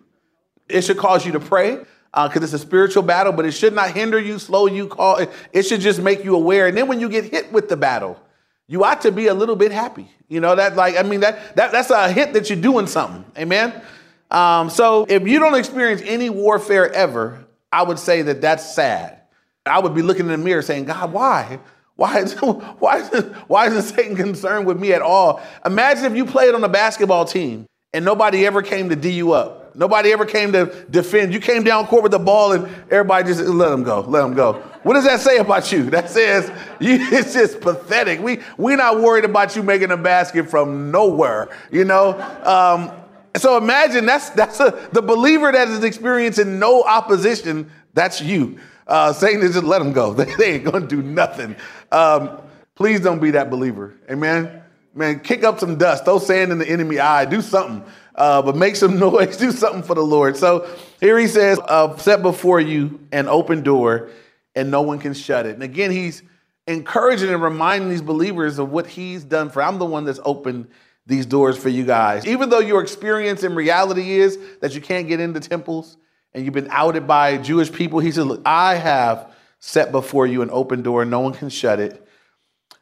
It 0.69 0.83
should 0.83 0.99
cause 0.99 1.27
you 1.27 1.33
to 1.33 1.41
pray 1.41 1.79
because 2.13 2.37
uh, 2.37 2.45
it's 2.45 2.53
a 2.53 2.61
spiritual 2.61 3.03
battle, 3.03 3.33
but 3.33 3.45
it 3.45 3.51
should 3.51 3.75
not 3.75 3.91
hinder 3.91 4.21
you, 4.21 4.39
slow 4.39 4.67
you, 4.67 4.87
call 4.87 5.17
it. 5.17 5.29
It 5.53 5.65
should 5.65 5.81
just 5.81 6.01
make 6.01 6.23
you 6.23 6.37
aware. 6.37 6.69
And 6.69 6.77
then 6.77 6.87
when 6.87 7.01
you 7.01 7.09
get 7.09 7.25
hit 7.25 7.51
with 7.51 7.69
the 7.69 7.77
battle, 7.77 8.23
you 8.69 8.85
ought 8.85 9.01
to 9.01 9.11
be 9.11 9.27
a 9.27 9.35
little 9.35 9.57
bit 9.57 9.73
happy. 9.73 10.09
You 10.29 10.39
know 10.39 10.55
that, 10.55 10.77
like, 10.77 10.97
I 10.97 11.03
mean, 11.03 11.21
that, 11.21 11.57
that 11.57 11.73
that's 11.73 11.91
a 11.91 12.13
hint 12.13 12.35
that 12.35 12.51
you're 12.51 12.63
doing 12.63 12.87
something. 12.87 13.25
Amen. 13.37 13.83
Um, 14.31 14.71
so 14.71 15.07
if 15.09 15.27
you 15.27 15.41
don't 15.41 15.57
experience 15.57 16.03
any 16.05 16.31
warfare 16.31 16.89
ever, 16.93 17.45
I 17.73 17.83
would 17.83 17.99
say 17.99 18.23
that 18.23 18.43
that's 18.43 18.77
sad. 18.77 19.20
I 19.67 19.79
would 19.79 19.95
be 19.95 20.03
looking 20.03 20.27
in 20.27 20.33
the 20.33 20.39
mirror 20.39 20.63
saying, 20.63 20.87
God, 20.87 21.13
why? 21.13 21.61
Why, 21.97 22.21
is, 22.21 22.33
why, 22.79 23.01
is, 23.01 23.25
why 23.47 23.67
isn't 23.67 23.83
Satan 23.95 24.17
concerned 24.17 24.67
with 24.67 24.79
me 24.79 24.93
at 24.93 25.03
all? 25.03 25.43
Imagine 25.65 26.07
if 26.07 26.17
you 26.17 26.25
played 26.25 26.55
on 26.55 26.65
a 26.65 26.69
basketball 26.69 27.25
team 27.25 27.67
and 27.93 28.05
nobody 28.05 28.47
ever 28.47 28.63
came 28.63 28.89
to 28.89 28.97
D 28.97 29.11
you 29.11 29.33
up. 29.33 29.77
Nobody 29.77 30.11
ever 30.13 30.25
came 30.25 30.53
to 30.53 30.67
defend. 30.91 31.33
You 31.33 31.41
came 31.41 31.63
down 31.63 31.87
court 31.87 32.03
with 32.03 32.13
the 32.13 32.19
ball 32.19 32.53
and 32.53 32.65
everybody 32.91 33.29
just 33.29 33.41
let 33.41 33.71
him 33.71 33.85
go, 33.85 34.01
let 34.01 34.25
him 34.25 34.35
go. 34.35 34.55
What 34.83 34.95
does 34.95 35.05
that 35.05 35.21
say 35.21 35.37
about 35.37 35.71
you? 35.71 35.91
That 35.91 36.09
says 36.09 36.51
you, 36.81 36.97
it's 36.99 37.35
just 37.35 37.61
pathetic. 37.61 38.21
We, 38.21 38.41
we're 38.57 38.77
not 38.77 39.01
worried 39.01 39.25
about 39.25 39.55
you 39.55 39.63
making 39.63 39.91
a 39.91 39.97
basket 39.97 40.49
from 40.49 40.91
nowhere, 40.91 41.51
you 41.71 41.85
know? 41.85 42.19
Um, 42.45 42.93
so 43.37 43.57
imagine 43.57 44.07
that's, 44.07 44.31
that's 44.31 44.59
a, 44.59 44.89
the 44.93 45.03
believer 45.03 45.53
that 45.53 45.69
is 45.69 45.85
experiencing 45.85 46.59
no 46.59 46.83
opposition, 46.83 47.71
that's 47.95 48.21
you. 48.21 48.59
Uh, 48.87 49.13
Satan 49.13 49.43
is 49.43 49.55
just 49.55 49.65
let 49.65 49.79
them 49.79 49.93
go. 49.93 50.13
They, 50.39 50.55
ain't 50.55 50.65
going 50.65 50.83
to 50.83 50.89
do 50.89 51.03
nothing. 51.03 51.57
Um, 51.93 52.41
please 52.75 53.01
don't 53.01 53.21
be 53.21 53.33
that 53.33 53.51
believer. 53.51 53.95
Amen. 54.11 54.63
Man, 54.95 55.21
kick 55.21 55.45
up 55.45 55.61
some 55.61 55.77
dust. 55.77 56.05
Throw 56.05 56.19
sand 56.19 56.51
in 56.53 56.59
the 56.59 56.69
enemy 56.69 56.99
eye. 56.99 57.25
Do 57.25 57.41
something. 57.41 57.85
Uh, 58.15 58.43
but 58.43 58.57
make 58.57 58.77
some 58.77 58.99
noise. 58.99 59.37
Do 59.37 59.53
something 59.53 59.83
for 59.83 59.95
the 59.95 60.03
Lord. 60.03 60.37
So 60.37 60.69
here 61.01 61.19
he 61.19 61.27
says, 61.27 61.61
uh, 61.65 61.97
set 61.97 62.23
before 62.23 62.61
you 62.61 63.01
an 63.13 63.29
open 63.29 63.63
door 63.63 64.11
and 64.55 64.71
no 64.71 64.83
one 64.83 64.99
can 64.99 65.15
shut 65.15 65.47
it. 65.47 65.55
And 65.55 65.63
again, 65.63 65.91
he's 65.91 66.23
encouraging 66.67 67.31
and 67.31 67.43
reminding 67.43 67.89
these 67.89 68.03
believers 68.03 68.59
of 68.59 68.71
what 68.71 68.87
he's 68.87 69.25
done 69.25 69.51
for. 69.51 69.63
I'm 69.63 69.79
the 69.79 69.87
one 69.87 70.05
that's 70.05 70.21
opened 70.25 70.69
these 71.07 71.27
doors 71.27 71.57
for 71.57 71.69
you 71.69 71.85
guys. 71.85 72.27
Even 72.27 72.49
though 72.51 72.61
your 72.61 72.81
experience 72.81 73.43
in 73.43 73.55
reality 73.55 74.13
is 74.13 74.39
that 74.61 74.75
you 74.75 74.81
can't 74.81 75.09
get 75.09 75.21
into 75.21 75.41
temples, 75.41 75.97
and 76.33 76.45
you've 76.45 76.55
been 76.55 76.69
outed 76.71 77.07
by 77.07 77.37
Jewish 77.39 77.73
people, 77.73 77.99
he 77.99 78.13
said, 78.13 78.27
Look, 78.27 78.43
I 78.45 78.77
have 78.77 79.35
set 79.59 79.93
before 79.93 80.27
you 80.27 80.43
an 80.43 80.51
open 80.51 80.83
door, 80.83 81.05
no 81.05 81.21
one 81.21 81.33
can 81.33 81.49
shut 81.49 81.81
it. 81.81 82.07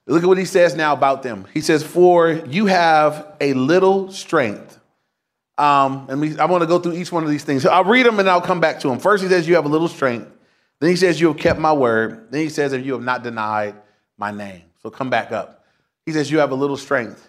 Look 0.06 0.22
at 0.22 0.26
what 0.26 0.38
he 0.38 0.46
says 0.46 0.74
now 0.74 0.94
about 0.94 1.22
them. 1.22 1.46
He 1.52 1.60
says, 1.60 1.82
For 1.82 2.30
you 2.30 2.66
have 2.66 3.36
a 3.40 3.52
little 3.54 4.10
strength. 4.10 4.78
Um, 5.58 6.06
and 6.08 6.40
I 6.40 6.46
want 6.46 6.62
to 6.62 6.66
go 6.66 6.78
through 6.78 6.94
each 6.94 7.10
one 7.10 7.24
of 7.24 7.30
these 7.30 7.44
things. 7.44 7.66
I'll 7.66 7.84
read 7.84 8.06
them 8.06 8.20
and 8.20 8.30
I'll 8.30 8.40
come 8.40 8.60
back 8.60 8.80
to 8.80 8.88
them. 8.88 8.98
First, 9.00 9.22
he 9.22 9.28
says, 9.28 9.46
You 9.46 9.56
have 9.56 9.66
a 9.66 9.68
little 9.68 9.88
strength. 9.88 10.30
Then 10.80 10.90
he 10.90 10.96
says, 10.96 11.20
You 11.20 11.28
have 11.28 11.36
kept 11.36 11.58
my 11.58 11.72
word. 11.72 12.30
Then 12.30 12.40
he 12.40 12.48
says, 12.48 12.72
If 12.72 12.86
you 12.86 12.92
have 12.92 13.02
not 13.02 13.22
denied 13.22 13.74
my 14.16 14.30
name. 14.30 14.62
So 14.82 14.88
come 14.88 15.10
back 15.10 15.32
up. 15.32 15.64
He 16.06 16.12
says, 16.12 16.30
You 16.30 16.38
have 16.38 16.52
a 16.52 16.54
little 16.54 16.76
strength. 16.76 17.28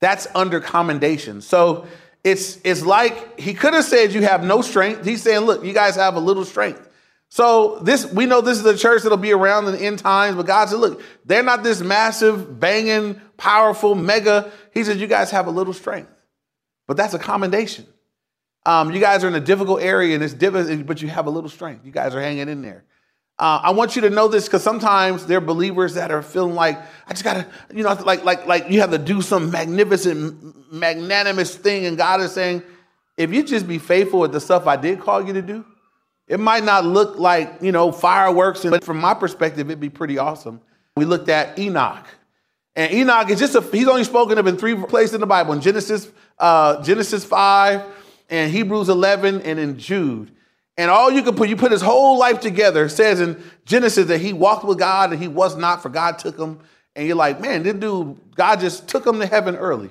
That's 0.00 0.26
under 0.34 0.60
commendation. 0.60 1.40
So 1.40 1.86
it's, 2.22 2.58
it's 2.64 2.82
like 2.82 3.38
he 3.38 3.54
could 3.54 3.74
have 3.74 3.84
said 3.84 4.12
you 4.12 4.22
have 4.22 4.44
no 4.44 4.62
strength. 4.62 5.04
He's 5.04 5.22
saying, 5.22 5.40
look, 5.40 5.64
you 5.64 5.72
guys 5.72 5.96
have 5.96 6.16
a 6.16 6.20
little 6.20 6.44
strength. 6.44 6.88
So 7.30 7.78
this 7.78 8.12
we 8.12 8.26
know 8.26 8.40
this 8.40 8.58
is 8.58 8.66
a 8.66 8.76
church 8.76 9.02
that'll 9.04 9.16
be 9.16 9.32
around 9.32 9.66
in 9.66 9.72
the 9.72 9.80
end 9.80 10.00
times, 10.00 10.36
but 10.36 10.46
God 10.46 10.68
said, 10.68 10.80
look, 10.80 11.00
they're 11.24 11.44
not 11.44 11.62
this 11.62 11.80
massive, 11.80 12.58
banging, 12.58 13.20
powerful, 13.36 13.94
mega. 13.94 14.50
He 14.74 14.82
said, 14.82 14.98
you 14.98 15.06
guys 15.06 15.30
have 15.30 15.46
a 15.46 15.50
little 15.50 15.72
strength. 15.72 16.10
But 16.88 16.96
that's 16.96 17.14
a 17.14 17.20
commendation. 17.20 17.86
Um, 18.66 18.90
you 18.90 19.00
guys 19.00 19.22
are 19.22 19.28
in 19.28 19.36
a 19.36 19.40
difficult 19.40 19.80
area 19.80 20.14
and 20.14 20.24
it's 20.24 20.34
difficult, 20.34 20.86
but 20.86 21.00
you 21.00 21.08
have 21.08 21.26
a 21.26 21.30
little 21.30 21.48
strength. 21.48 21.86
You 21.86 21.92
guys 21.92 22.14
are 22.16 22.20
hanging 22.20 22.48
in 22.48 22.62
there. 22.62 22.84
Uh, 23.40 23.58
I 23.62 23.70
want 23.70 23.96
you 23.96 24.02
to 24.02 24.10
know 24.10 24.28
this 24.28 24.44
because 24.44 24.62
sometimes 24.62 25.24
there 25.24 25.38
are 25.38 25.40
believers 25.40 25.94
that 25.94 26.10
are 26.10 26.20
feeling 26.20 26.54
like 26.54 26.78
I 27.06 27.12
just 27.12 27.24
gotta, 27.24 27.46
you 27.72 27.82
know, 27.82 27.94
like 28.04 28.22
like 28.22 28.46
like 28.46 28.68
you 28.68 28.80
have 28.80 28.90
to 28.90 28.98
do 28.98 29.22
some 29.22 29.50
magnificent, 29.50 30.70
magnanimous 30.70 31.56
thing, 31.56 31.86
and 31.86 31.96
God 31.96 32.20
is 32.20 32.32
saying, 32.32 32.62
if 33.16 33.32
you 33.32 33.42
just 33.42 33.66
be 33.66 33.78
faithful 33.78 34.20
with 34.20 34.32
the 34.32 34.40
stuff 34.40 34.66
I 34.66 34.76
did 34.76 35.00
call 35.00 35.26
you 35.26 35.32
to 35.32 35.40
do, 35.40 35.64
it 36.28 36.38
might 36.38 36.64
not 36.64 36.84
look 36.84 37.18
like 37.18 37.50
you 37.62 37.72
know 37.72 37.92
fireworks, 37.92 38.62
but 38.62 38.84
from 38.84 39.00
my 39.00 39.14
perspective, 39.14 39.70
it'd 39.70 39.80
be 39.80 39.88
pretty 39.88 40.18
awesome. 40.18 40.60
We 40.94 41.06
looked 41.06 41.30
at 41.30 41.58
Enoch, 41.58 42.04
and 42.76 42.92
Enoch 42.92 43.30
is 43.30 43.38
just 43.38 43.54
a, 43.54 43.62
he's 43.62 43.88
only 43.88 44.04
spoken 44.04 44.36
of 44.36 44.46
in 44.48 44.58
three 44.58 44.74
places 44.74 45.14
in 45.14 45.20
the 45.22 45.26
Bible: 45.26 45.54
in 45.54 45.62
Genesis, 45.62 46.10
uh, 46.38 46.82
Genesis 46.82 47.24
five, 47.24 47.86
and 48.28 48.52
Hebrews 48.52 48.90
eleven, 48.90 49.40
and 49.40 49.58
in 49.58 49.78
Jude. 49.78 50.30
And 50.80 50.90
all 50.90 51.10
you 51.10 51.22
can 51.22 51.34
put, 51.34 51.50
you 51.50 51.56
put 51.56 51.72
his 51.72 51.82
whole 51.82 52.18
life 52.18 52.40
together, 52.40 52.88
says 52.88 53.20
in 53.20 53.38
Genesis 53.66 54.06
that 54.06 54.18
he 54.18 54.32
walked 54.32 54.64
with 54.64 54.78
God 54.78 55.12
and 55.12 55.20
he 55.20 55.28
was 55.28 55.54
not, 55.54 55.82
for 55.82 55.90
God 55.90 56.18
took 56.18 56.38
him. 56.38 56.58
And 56.96 57.06
you're 57.06 57.16
like, 57.16 57.38
man, 57.38 57.64
this 57.64 57.74
dude, 57.74 58.18
God 58.34 58.60
just 58.60 58.88
took 58.88 59.06
him 59.06 59.20
to 59.20 59.26
heaven 59.26 59.56
early. 59.56 59.90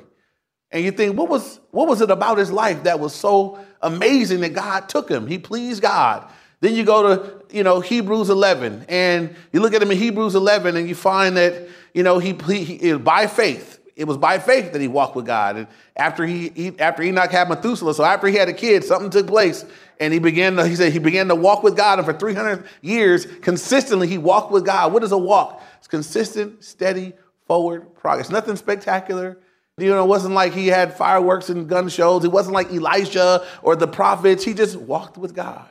And 0.71 0.83
you 0.83 0.89
think, 0.89 1.15
what 1.15 1.29
was 1.29 1.59
what 1.69 1.87
was 1.87 2.01
it 2.01 2.09
about 2.09 2.39
his 2.39 2.51
life 2.51 2.83
that 2.85 2.99
was 2.99 3.13
so 3.13 3.63
amazing 3.83 4.39
that 4.39 4.55
God 4.55 4.89
took 4.89 5.07
him? 5.11 5.27
He 5.27 5.37
pleased 5.37 5.83
God. 5.83 6.27
Then 6.59 6.73
you 6.73 6.83
go 6.83 7.15
to, 7.15 7.55
you 7.55 7.61
know, 7.61 7.81
Hebrews 7.81 8.31
11, 8.31 8.87
and 8.89 9.35
you 9.53 9.59
look 9.59 9.75
at 9.75 9.83
him 9.83 9.91
in 9.91 9.97
Hebrews 9.99 10.33
11, 10.33 10.75
and 10.75 10.89
you 10.89 10.95
find 10.95 11.37
that, 11.37 11.67
you 11.93 12.01
know, 12.01 12.17
he, 12.17 12.35
he, 12.47 12.63
he 12.63 12.93
by 12.93 13.27
faith, 13.27 13.78
it 13.99 14.07
was 14.07 14.17
by 14.17 14.39
faith 14.39 14.71
that 14.71 14.79
he 14.81 14.87
walked 14.87 15.15
with 15.15 15.25
God. 15.25 15.57
And 15.57 15.67
after 15.95 16.25
he, 16.25 16.49
he, 16.55 16.79
after 16.79 17.03
Enoch 17.03 17.31
had 17.31 17.49
Methuselah, 17.49 17.93
so 17.93 18.05
after 18.05 18.27
he 18.27 18.35
had 18.35 18.47
a 18.47 18.53
kid, 18.53 18.85
something 18.85 19.09
took 19.09 19.27
place, 19.27 19.65
and 19.99 20.13
he 20.13 20.19
began 20.19 20.55
to, 20.55 20.65
he 20.65 20.75
said 20.75 20.93
he 20.93 20.99
began 20.99 21.27
to 21.27 21.35
walk 21.35 21.63
with 21.63 21.75
God, 21.75 21.99
and 21.99 22.05
for 22.05 22.13
300 22.13 22.65
years, 22.81 23.25
consistently, 23.41 24.07
he 24.07 24.17
walked 24.17 24.51
with 24.51 24.65
God. 24.65 24.93
What 24.93 25.03
is 25.03 25.11
a 25.11 25.17
walk? 25.17 25.61
It's 25.77 25.87
consistent, 25.87 26.63
steady, 26.63 27.11
forward 27.45 27.93
progress. 27.95 28.29
Nothing 28.29 28.55
spectacular. 28.55 29.37
You 29.77 29.89
know, 29.89 30.03
it 30.03 30.07
wasn't 30.07 30.33
like 30.33 30.53
he 30.53 30.67
had 30.67 30.95
fireworks 30.95 31.49
and 31.49 31.67
gun 31.67 31.89
shows. 31.89 32.23
It 32.23 32.31
wasn't 32.31 32.53
like 32.53 32.71
Elijah 32.71 33.45
or 33.61 33.75
the 33.75 33.87
prophets. 33.87 34.45
He 34.45 34.53
just 34.53 34.77
walked 34.77 35.17
with 35.17 35.35
God. 35.35 35.67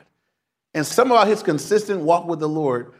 And 0.75 0.85
some 0.85 1.11
about 1.11 1.27
his 1.27 1.41
consistent 1.41 2.01
walk 2.01 2.27
with 2.27 2.39
the 2.39 2.49
Lord 2.49 2.93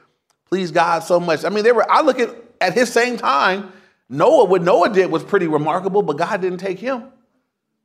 pleased 0.46 0.74
God 0.74 1.04
so 1.04 1.20
much. 1.20 1.46
I 1.46 1.50
mean, 1.50 1.63
they 1.63 1.72
were, 1.72 1.89
I 1.89 2.02
look 2.02 2.20
at 2.20 2.36
at 2.62 2.74
his 2.74 2.92
same 2.92 3.18
time, 3.18 3.72
Noah, 4.10 4.45
what 4.45 4.63
Noah 4.63 4.89
did 4.89 5.12
was 5.12 5.24
pretty 5.24 5.48
remarkable, 5.48 6.02
but 6.02 6.17
God 6.17 6.41
didn't 6.41 6.58
take 6.58 6.80
him. 6.80 7.06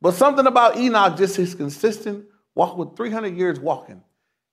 But 0.01 0.15
something 0.15 0.47
about 0.47 0.77
Enoch, 0.77 1.17
just 1.17 1.35
his 1.35 1.55
consistent 1.55 2.25
walk 2.55 2.77
with 2.77 2.95
300 2.97 3.37
years 3.37 3.59
walking. 3.59 4.01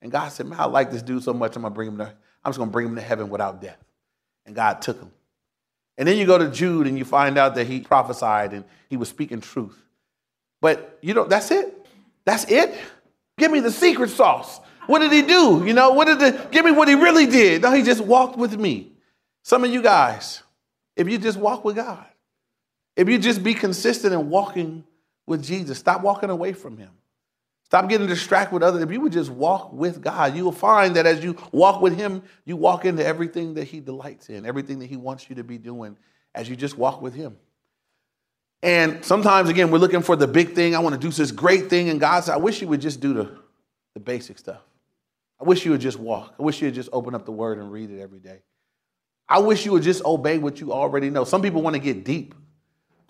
And 0.03 0.13
God 0.13 0.29
said, 0.31 0.47
Man, 0.47 0.61
I 0.61 0.67
like 0.67 0.91
this 0.91 1.03
dude 1.03 1.23
so 1.23 1.33
much, 1.33 1.57
I'm 1.57 1.63
gonna 1.63 1.75
bring 1.75 1.89
him 1.89 1.99
to, 1.99 2.13
I'm 2.45 2.51
just 2.51 2.59
gonna 2.59 2.71
bring 2.71 2.87
him 2.87 2.97
to 2.97 3.01
heaven 3.01 3.31
without 3.31 3.61
death. 3.61 3.79
And 4.45 4.55
God 4.55 4.83
took 4.83 4.99
him. 5.01 5.11
And 5.97 6.09
then 6.09 6.17
you 6.19 6.27
go 6.27 6.39
to 6.39 6.51
Jude 6.51 6.87
and 6.87 6.99
you 6.99 7.05
find 7.05 7.39
out 7.39 7.55
that 7.55 7.67
he 7.67 7.81
prophesied 7.81 8.53
and 8.53 8.65
he 8.89 8.97
was 8.97 9.09
speaking 9.09 9.41
truth. 9.41 9.81
But 10.61 10.99
you 11.01 11.15
know, 11.15 11.25
that's 11.25 11.51
it. 11.51 11.87
That's 12.25 12.45
it. 12.45 12.75
Give 13.39 13.51
me 13.51 13.61
the 13.61 13.71
secret 13.71 14.11
sauce. 14.11 14.61
What 14.87 14.99
did 14.99 15.13
he 15.13 15.23
do? 15.23 15.63
You 15.65 15.73
know, 15.73 15.91
what 15.93 16.07
did 16.07 16.19
the 16.19 16.49
give 16.51 16.65
me 16.65 16.73
what 16.73 16.89
he 16.89 16.95
really 16.95 17.27
did? 17.27 17.63
No, 17.63 17.73
he 17.73 17.83
just 17.83 18.01
walked 18.01 18.37
with 18.37 18.59
me. 18.59 18.93
Some 19.43 19.65
of 19.65 19.73
you 19.73 19.83
guys, 19.83 20.42
if 20.97 21.09
you 21.09 21.19
just 21.19 21.39
walk 21.39 21.65
with 21.65 21.77
God, 21.77 22.07
If 22.97 23.09
you 23.09 23.19
just 23.19 23.43
be 23.43 23.55
consistent 23.55 24.13
in 24.13 24.29
walking 24.29 24.85
with 25.27 25.43
Jesus, 25.43 25.79
stop 25.79 26.03
walking 26.03 26.31
away 26.31 26.53
from 26.53 26.77
him. 26.77 26.91
Stop 27.65 27.89
getting 27.89 28.07
distracted 28.07 28.53
with 28.53 28.63
others. 28.63 28.83
If 28.83 28.91
you 28.91 29.01
would 29.01 29.13
just 29.13 29.31
walk 29.31 29.73
with 29.73 30.03
God, 30.03 30.37
you 30.37 30.45
will 30.45 30.53
find 30.53 30.97
that 30.97 31.07
as 31.07 31.25
you 31.25 31.37
walk 31.53 31.81
with 31.81 31.97
him, 31.97 32.23
you 32.45 32.55
walk 32.57 32.85
into 32.85 33.05
everything 33.05 33.55
that 33.55 33.65
he 33.65 33.81
delights 33.81 34.29
in, 34.29 34.45
everything 34.45 34.79
that 34.81 34.87
he 34.87 34.99
wants 34.99 35.31
you 35.31 35.37
to 35.37 35.45
be 35.45 35.57
doing 35.57 35.97
as 36.35 36.51
you 36.51 36.57
just 36.57 36.77
walk 36.77 37.01
with 37.01 37.15
him. 37.15 37.39
And 38.63 39.03
sometimes, 39.05 39.49
again, 39.49 39.71
we're 39.71 39.79
looking 39.79 40.03
for 40.03 40.17
the 40.17 40.29
big 40.29 40.53
thing. 40.53 40.77
I 40.77 40.81
want 40.81 40.95
to 40.95 41.01
do 41.01 41.11
this 41.11 41.33
great 41.33 41.71
thing. 41.71 41.89
And 41.89 41.99
God 41.99 42.23
said, 42.25 42.35
I 42.35 42.37
wish 42.37 42.61
you 42.61 42.69
would 42.69 42.81
just 42.83 43.01
do 43.01 43.15
the, 43.15 43.39
the 43.95 44.01
basic 44.01 44.39
stuff. 44.39 44.61
I 45.41 45.45
wish 45.45 45.65
you 45.65 45.71
would 45.73 45.81
just 45.81 45.99
walk. 45.99 46.35
I 46.39 46.43
wish 46.43 46.61
you 46.61 46.69
would 46.69 46.75
just 46.75 46.91
open 46.93 47.15
up 47.15 47.25
the 47.25 47.33
word 47.33 47.59
and 47.59 47.73
read 47.73 47.91
it 47.91 48.01
every 48.01 48.21
day. 48.21 48.43
I 49.29 49.39
wish 49.39 49.65
you 49.65 49.73
would 49.73 49.83
just 49.83 50.05
obey 50.05 50.39
what 50.39 50.61
you 50.61 50.73
already 50.73 51.11
know. 51.11 51.25
Some 51.25 51.43
people 51.43 51.63
want 51.63 51.75
to 51.75 51.81
get 51.81 52.05
deep, 52.05 52.35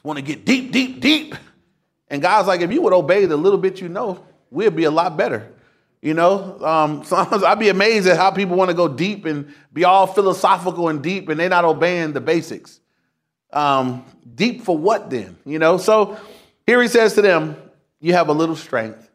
want 0.02 0.18
to 0.18 0.22
get 0.22 0.44
deep, 0.44 0.72
deep, 0.72 1.00
deep. 1.00 1.34
And 2.08 2.20
God's 2.20 2.46
like, 2.46 2.60
if 2.60 2.70
you 2.70 2.82
would 2.82 2.92
obey 2.92 3.24
the 3.26 3.36
little 3.36 3.58
bit 3.58 3.80
you 3.80 3.88
know, 3.88 4.24
we'd 4.50 4.76
be 4.76 4.84
a 4.84 4.90
lot 4.90 5.16
better. 5.16 5.50
You 6.02 6.14
know, 6.14 6.58
um, 6.64 7.04
sometimes 7.04 7.42
I'd 7.42 7.58
be 7.58 7.68
amazed 7.68 8.06
at 8.06 8.16
how 8.16 8.30
people 8.30 8.56
want 8.56 8.70
to 8.70 8.76
go 8.76 8.88
deep 8.88 9.24
and 9.24 9.52
be 9.72 9.84
all 9.84 10.06
philosophical 10.06 10.88
and 10.88 11.02
deep, 11.02 11.28
and 11.28 11.38
they're 11.40 11.48
not 11.48 11.64
obeying 11.64 12.12
the 12.12 12.20
basics. 12.20 12.80
Um, 13.52 14.04
deep 14.34 14.62
for 14.62 14.76
what 14.76 15.10
then? 15.10 15.36
You 15.44 15.58
know, 15.58 15.78
so 15.78 16.18
here 16.66 16.80
he 16.82 16.88
says 16.88 17.14
to 17.14 17.22
them, 17.22 17.56
You 18.00 18.14
have 18.14 18.28
a 18.28 18.32
little 18.32 18.56
strength. 18.56 19.10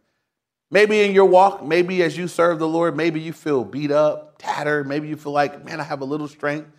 Maybe 0.70 1.02
in 1.02 1.14
your 1.14 1.26
walk, 1.26 1.64
maybe 1.64 2.04
as 2.04 2.18
you 2.18 2.28
serve 2.28 2.60
the 2.60 2.68
Lord, 2.68 2.98
maybe 2.98 3.22
you 3.22 3.32
feel 3.32 3.64
beat 3.64 3.92
up, 3.92 4.36
tattered. 4.38 4.86
Maybe 4.88 5.08
you 5.08 5.16
feel 5.16 5.32
like, 5.32 5.64
man, 5.64 5.80
I 5.80 5.84
have 5.84 6.02
a 6.02 6.06
little 6.06 6.28
strength. 6.28 6.70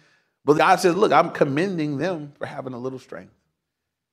But 0.49 0.57
God 0.57 0.81
says, 0.81 0.97
look, 0.97 1.13
I'm 1.13 1.31
commending 1.31 1.99
them 1.99 2.33
for 2.39 2.47
having 2.47 2.73
a 2.73 2.79
little 2.79 2.99
strength. 2.99 3.35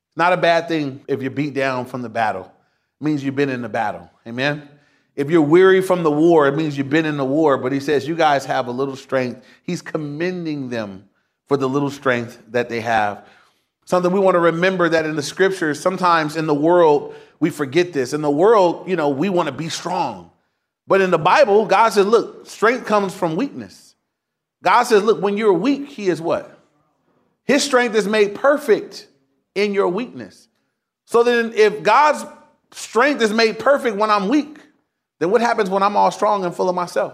It's 0.10 0.18
not 0.18 0.34
a 0.34 0.38
bad 0.38 0.68
thing 0.68 1.00
if 1.08 1.22
you're 1.22 1.32
beat 1.32 1.54
down 1.54 1.86
from 1.86 2.02
the 2.02 2.10
battle. 2.10 2.52
It 3.00 3.04
means 3.06 3.24
you've 3.24 3.38
been 3.38 3.48
in 3.48 3.62
the 3.62 3.70
battle. 3.70 4.12
Amen. 4.28 4.68
If 5.16 5.30
you're 5.30 5.42
weary 5.42 5.80
from 5.82 6.04
the 6.04 6.12
war, 6.12 6.46
it 6.50 6.58
means 6.58 6.78
you've 6.78 6.90
been 6.90 7.06
in 7.06 7.16
the 7.16 7.24
war. 7.24 7.58
But 7.58 7.72
he 7.72 7.80
says, 7.80 8.06
you 8.06 8.18
guys 8.18 8.44
have 8.48 8.68
a 8.68 8.72
little 8.72 8.98
strength. 8.98 9.46
He's 9.64 9.82
commending 9.82 10.68
them 10.68 11.08
for 11.48 11.56
the 11.56 11.70
little 11.70 11.90
strength 11.90 12.44
that 12.50 12.68
they 12.68 12.82
have. 12.82 13.26
Something 13.86 14.12
we 14.12 14.20
want 14.20 14.36
to 14.36 14.42
remember 14.42 14.90
that 14.90 15.06
in 15.06 15.16
the 15.16 15.24
scriptures, 15.24 15.80
sometimes 15.80 16.36
in 16.36 16.48
the 16.48 16.54
world, 16.54 17.16
we 17.40 17.50
forget 17.50 17.94
this. 17.94 18.12
In 18.12 18.22
the 18.22 18.30
world, 18.30 18.90
you 18.90 18.98
know, 18.98 19.08
we 19.08 19.30
want 19.30 19.48
to 19.48 19.54
be 19.54 19.70
strong. 19.70 20.32
But 20.86 21.00
in 21.00 21.12
the 21.12 21.18
Bible, 21.18 21.66
God 21.66 21.94
says, 21.94 22.06
look, 22.06 22.46
strength 22.46 22.86
comes 22.86 23.16
from 23.16 23.38
weakness. 23.38 23.95
God 24.66 24.84
says, 24.86 25.04
look, 25.04 25.22
when 25.22 25.38
you're 25.38 25.54
weak, 25.54 25.90
He 25.90 26.08
is 26.08 26.20
what? 26.20 26.60
His 27.44 27.64
strength 27.64 27.96
is 27.96 28.08
made 28.08 28.34
perfect 28.34 29.08
in 29.54 29.76
your 29.76 29.88
weakness. 29.88 30.48
So 31.06 31.22
then, 31.22 31.54
if 31.54 31.84
God's 31.84 32.26
strength 32.72 33.22
is 33.22 33.32
made 33.32 33.60
perfect 33.60 33.96
when 33.96 34.10
I'm 34.10 34.28
weak, 34.28 34.58
then 35.20 35.30
what 35.30 35.42
happens 35.42 35.70
when 35.70 35.84
I'm 35.84 35.96
all 35.96 36.10
strong 36.10 36.44
and 36.46 36.54
full 36.54 36.68
of 36.68 36.74
myself? 36.74 37.14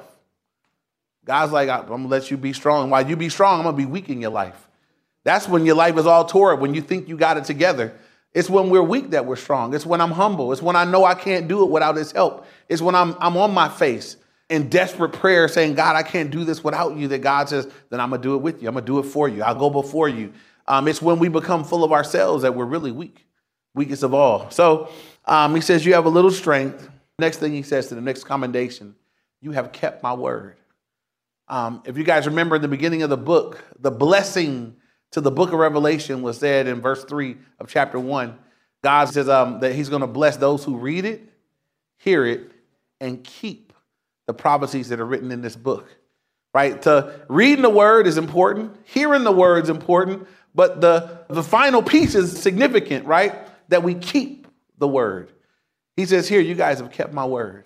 God's 1.26 1.52
like, 1.52 1.68
I'm 1.68 1.88
gonna 1.88 2.08
let 2.08 2.32
you 2.32 2.38
be 2.38 2.54
strong. 2.54 2.90
While 2.90 3.08
you 3.08 3.18
be 3.18 3.28
strong, 3.28 3.60
I'm 3.60 3.66
gonna 3.66 3.76
be 3.76 3.86
weak 3.86 4.08
in 4.08 4.22
your 4.22 4.32
life. 4.32 4.70
That's 5.26 5.50
when 5.50 5.66
your 5.66 5.76
life 5.76 5.98
is 5.98 6.08
all 6.08 6.24
tore 6.24 6.54
up, 6.54 6.62
when 6.62 6.74
you 6.74 6.82
think 6.82 7.10
you 7.10 7.18
got 7.18 7.36
it 7.36 7.44
together. 7.44 7.94
It's 8.34 8.50
when 8.50 8.70
we're 8.70 8.82
weak 8.82 9.10
that 9.10 9.26
we're 9.26 9.36
strong. 9.36 9.76
It's 9.76 9.86
when 9.86 10.00
I'm 10.00 10.12
humble. 10.12 10.54
It's 10.54 10.62
when 10.62 10.78
I 10.78 10.86
know 10.86 11.04
I 11.04 11.16
can't 11.16 11.50
do 11.50 11.64
it 11.64 11.70
without 11.70 11.98
his 11.98 12.14
help. 12.14 12.46
It's 12.70 12.82
when 12.82 12.96
I'm, 12.96 13.14
I'm 13.20 13.36
on 13.36 13.54
my 13.54 13.68
face 13.68 14.16
in 14.52 14.68
desperate 14.68 15.14
prayer 15.14 15.48
saying, 15.48 15.76
God, 15.76 15.96
I 15.96 16.04
can't 16.04 16.30
do 16.30 16.44
this 16.44 16.62
without 16.62 16.98
you, 16.98 17.08
that 17.08 17.20
God 17.20 17.48
says, 17.48 17.72
then 17.90 18.02
I'm 18.02 18.10
going 18.10 18.22
to 18.22 18.28
do 18.28 18.36
it 18.36 18.40
with 18.40 18.62
you. 18.62 18.68
I'm 18.68 18.74
going 18.74 18.86
to 18.86 18.92
do 18.92 19.00
it 19.00 19.04
for 19.04 19.30
you. 19.30 19.42
I'll 19.44 19.56
go 19.56 19.70
before 19.70 20.10
you. 20.10 20.34
Um, 20.68 20.90
it's 20.90 21.02
when 21.02 21.20
we 21.20 21.30
become 21.30 21.64
full 21.64 21.86
of 21.86 21.94
ourselves 21.94 22.44
that 22.44 22.54
we're 22.54 22.66
really 22.66 22.92
weak, 22.92 23.26
weakest 23.74 24.04
of 24.04 24.14
all. 24.14 24.52
So 24.52 24.92
um, 25.26 25.56
he 25.56 25.62
says, 25.62 25.86
You 25.86 25.94
have 25.94 26.06
a 26.06 26.10
little 26.10 26.32
strength. 26.32 26.90
Next 27.18 27.38
thing 27.38 27.54
he 27.54 27.64
says 27.64 27.88
to 27.88 27.96
the 27.96 28.02
next 28.02 28.26
commendation, 28.26 28.96
you 29.40 29.52
have 29.52 29.72
kept 29.72 30.04
my 30.04 30.14
word. 30.14 30.58
Um, 31.48 31.82
if 31.86 31.98
you 31.98 32.04
guys 32.04 32.26
remember 32.26 32.58
in 32.58 32.62
the 32.62 32.68
beginning 32.68 33.04
of 33.04 33.10
the 33.10 33.18
book, 33.18 33.64
the 33.80 33.92
blessing 33.92 34.76
to 35.12 35.22
the 35.22 35.32
book 35.32 35.54
of 35.54 35.60
Revelation 35.60 36.22
was 36.24 36.38
said 36.38 36.68
in 36.68 36.82
verse 36.82 37.06
3 37.06 37.38
of 37.60 37.68
chapter 37.70 38.00
1. 38.00 38.38
God 38.84 39.10
says 39.10 39.30
um, 39.30 39.62
that 39.62 39.76
he's 39.76 39.88
going 39.88 40.02
to 40.02 40.08
bless 40.08 40.36
those 40.38 40.64
who 40.64 40.78
read 40.78 41.06
it, 41.06 41.22
hear 41.98 42.26
it, 42.26 42.52
and 43.00 43.24
keep 43.24 43.71
the 44.28 44.34
prophecies 44.34 44.90
that 44.90 45.00
are 45.00 45.06
written 45.06 45.32
in 45.32 45.42
this 45.42 45.56
book. 45.56 45.90
Right? 46.54 46.82
To 46.82 47.22
reading 47.30 47.62
the 47.62 47.70
word 47.70 48.08
is 48.08 48.18
important, 48.18 48.76
hearing 48.84 49.24
the 49.24 49.32
word 49.32 49.64
is 49.64 49.70
important, 49.70 50.28
but 50.54 50.82
the, 50.82 51.26
the 51.30 51.44
final 51.44 51.82
piece 51.82 52.14
is 52.14 52.42
significant, 52.42 53.06
right? 53.06 53.34
That 53.70 53.84
we 53.84 53.96
keep 53.96 54.48
the 54.78 54.88
word. 54.88 55.32
He 55.96 56.06
says, 56.06 56.28
Here, 56.28 56.42
you 56.42 56.56
guys 56.56 56.80
have 56.80 56.92
kept 56.92 57.14
my 57.14 57.26
word. 57.26 57.66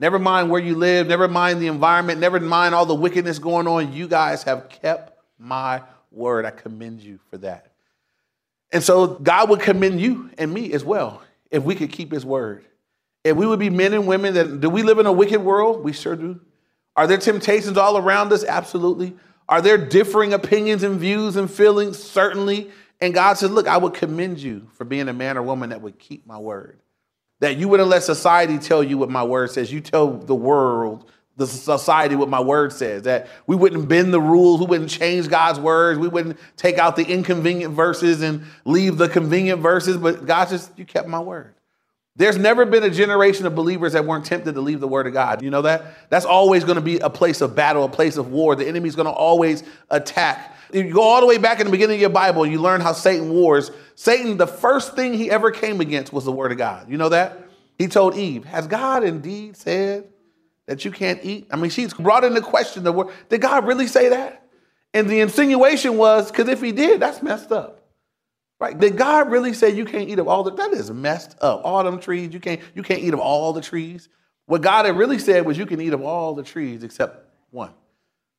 Never 0.00 0.18
mind 0.18 0.50
where 0.50 0.60
you 0.60 0.74
live, 0.74 1.06
never 1.06 1.28
mind 1.28 1.60
the 1.60 1.66
environment, 1.66 2.20
never 2.20 2.40
mind 2.40 2.74
all 2.74 2.86
the 2.86 2.94
wickedness 2.94 3.38
going 3.38 3.68
on. 3.68 3.92
You 3.92 4.08
guys 4.08 4.42
have 4.44 4.68
kept 4.70 5.18
my 5.38 5.82
word. 6.10 6.46
I 6.46 6.50
commend 6.50 7.02
you 7.02 7.20
for 7.28 7.36
that. 7.38 7.72
And 8.72 8.82
so 8.82 9.08
God 9.08 9.50
would 9.50 9.60
commend 9.60 10.00
you 10.00 10.30
and 10.38 10.52
me 10.52 10.72
as 10.72 10.84
well 10.84 11.22
if 11.50 11.62
we 11.64 11.74
could 11.74 11.92
keep 11.92 12.12
his 12.12 12.24
word. 12.24 12.64
If 13.24 13.36
we 13.36 13.46
would 13.46 13.58
be 13.58 13.70
men 13.70 13.92
and 13.92 14.06
women 14.06 14.34
that 14.34 14.60
do 14.60 14.70
we 14.70 14.82
live 14.82 14.98
in 14.98 15.06
a 15.06 15.12
wicked 15.12 15.42
world? 15.42 15.84
We 15.84 15.92
sure 15.92 16.16
do. 16.16 16.40
Are 16.96 17.06
there 17.06 17.18
temptations 17.18 17.76
all 17.76 17.96
around 17.96 18.32
us? 18.32 18.44
Absolutely. 18.44 19.14
Are 19.48 19.60
there 19.60 19.78
differing 19.78 20.32
opinions 20.32 20.82
and 20.82 20.98
views 20.98 21.36
and 21.36 21.50
feelings? 21.50 21.98
Certainly. 21.98 22.70
And 23.00 23.14
God 23.14 23.34
says, 23.34 23.50
Look, 23.50 23.66
I 23.66 23.76
would 23.76 23.94
commend 23.94 24.38
you 24.38 24.68
for 24.74 24.84
being 24.84 25.08
a 25.08 25.12
man 25.12 25.36
or 25.36 25.42
woman 25.42 25.70
that 25.70 25.82
would 25.82 25.98
keep 25.98 26.26
my 26.26 26.38
word. 26.38 26.80
That 27.40 27.56
you 27.56 27.68
wouldn't 27.68 27.88
let 27.88 28.02
society 28.02 28.58
tell 28.58 28.82
you 28.82 28.98
what 28.98 29.10
my 29.10 29.24
word 29.24 29.50
says. 29.50 29.72
You 29.72 29.80
tell 29.80 30.12
the 30.12 30.34
world 30.34 31.10
the 31.40 31.46
society 31.46 32.14
what 32.16 32.28
my 32.28 32.40
word 32.40 32.70
says 32.70 33.04
that 33.04 33.28
we 33.46 33.56
wouldn't 33.56 33.88
bend 33.88 34.12
the 34.12 34.20
rules 34.20 34.60
we 34.60 34.66
wouldn't 34.66 34.90
change 34.90 35.26
god's 35.28 35.58
words 35.58 35.98
we 35.98 36.06
wouldn't 36.06 36.38
take 36.56 36.76
out 36.76 36.96
the 36.96 37.04
inconvenient 37.04 37.72
verses 37.72 38.20
and 38.20 38.44
leave 38.66 38.98
the 38.98 39.08
convenient 39.08 39.60
verses 39.60 39.96
but 39.96 40.26
god 40.26 40.48
says 40.48 40.70
you 40.76 40.84
kept 40.84 41.08
my 41.08 41.18
word 41.18 41.54
there's 42.20 42.36
never 42.36 42.64
been 42.64 42.82
a 42.82 42.90
generation 42.90 43.46
of 43.46 43.54
believers 43.54 43.92
that 43.94 44.04
weren't 44.04 44.24
tempted 44.24 44.54
to 44.54 44.60
leave 44.60 44.80
the 44.80 44.88
word 44.88 45.06
of 45.06 45.12
god 45.12 45.42
you 45.42 45.50
know 45.50 45.62
that 45.62 46.08
that's 46.08 46.24
always 46.24 46.64
going 46.64 46.76
to 46.76 46.82
be 46.82 46.98
a 46.98 47.10
place 47.10 47.40
of 47.40 47.54
battle 47.54 47.84
a 47.84 47.88
place 47.88 48.16
of 48.16 48.30
war 48.30 48.54
the 48.54 48.66
enemy's 48.66 48.94
going 48.94 49.06
to 49.06 49.12
always 49.12 49.62
attack 49.90 50.56
if 50.70 50.86
you 50.86 50.92
go 50.92 51.02
all 51.02 51.20
the 51.20 51.26
way 51.26 51.38
back 51.38 51.60
in 51.60 51.66
the 51.66 51.72
beginning 51.72 51.96
of 51.96 52.00
your 52.00 52.10
bible 52.10 52.46
you 52.46 52.60
learn 52.60 52.80
how 52.80 52.92
satan 52.92 53.30
wars 53.30 53.70
satan 53.94 54.36
the 54.36 54.46
first 54.46 54.94
thing 54.94 55.14
he 55.14 55.30
ever 55.30 55.50
came 55.50 55.80
against 55.80 56.12
was 56.12 56.24
the 56.24 56.32
word 56.32 56.52
of 56.52 56.58
god 56.58 56.88
you 56.88 56.96
know 56.96 57.08
that 57.08 57.38
he 57.78 57.88
told 57.88 58.16
eve 58.16 58.44
has 58.44 58.66
god 58.66 59.02
indeed 59.02 59.56
said 59.56 60.06
that 60.70 60.84
you 60.84 60.92
can't 60.92 61.18
eat? 61.24 61.48
I 61.50 61.56
mean, 61.56 61.68
she's 61.68 61.92
brought 61.92 62.22
into 62.22 62.40
question 62.40 62.84
the 62.84 62.92
word. 62.92 63.08
Did 63.28 63.40
God 63.40 63.66
really 63.66 63.88
say 63.88 64.10
that? 64.10 64.46
And 64.94 65.10
the 65.10 65.18
insinuation 65.18 65.96
was, 65.96 66.30
because 66.30 66.48
if 66.48 66.62
he 66.62 66.70
did, 66.70 67.00
that's 67.00 67.24
messed 67.24 67.50
up. 67.50 67.79
Right? 68.60 68.78
Did 68.78 68.98
God 68.98 69.30
really 69.30 69.54
say 69.54 69.70
you 69.70 69.86
can't 69.86 70.08
eat 70.08 70.18
of 70.18 70.28
all 70.28 70.42
the 70.42 70.50
that 70.50 70.72
is 70.72 70.90
messed 70.90 71.36
up. 71.40 71.62
All 71.64 71.82
them 71.82 71.98
trees, 71.98 72.32
you 72.34 72.40
can't, 72.40 72.60
you 72.74 72.82
can't 72.82 73.00
eat 73.00 73.14
of 73.14 73.20
all 73.20 73.54
the 73.54 73.62
trees. 73.62 74.10
What 74.44 74.60
God 74.60 74.84
had 74.84 74.98
really 74.98 75.18
said 75.18 75.46
was 75.46 75.56
you 75.56 75.64
can 75.64 75.80
eat 75.80 75.94
of 75.94 76.02
all 76.02 76.34
the 76.34 76.42
trees 76.42 76.82
except 76.82 77.26
one. 77.50 77.72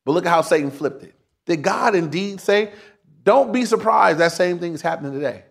But 0.05 0.11
look 0.11 0.25
at 0.25 0.29
how 0.29 0.41
Satan 0.41 0.69
flipped 0.69 1.03
it. 1.03 1.15
Did 1.45 1.63
God 1.63 1.95
indeed 1.95 2.39
say? 2.39 2.71
Don't 3.23 3.51
be 3.51 3.65
surprised 3.65 4.19
that 4.19 4.31
same 4.31 4.59
thing 4.59 4.73
is 4.73 4.81
happening 4.81 5.13
today. 5.13 5.43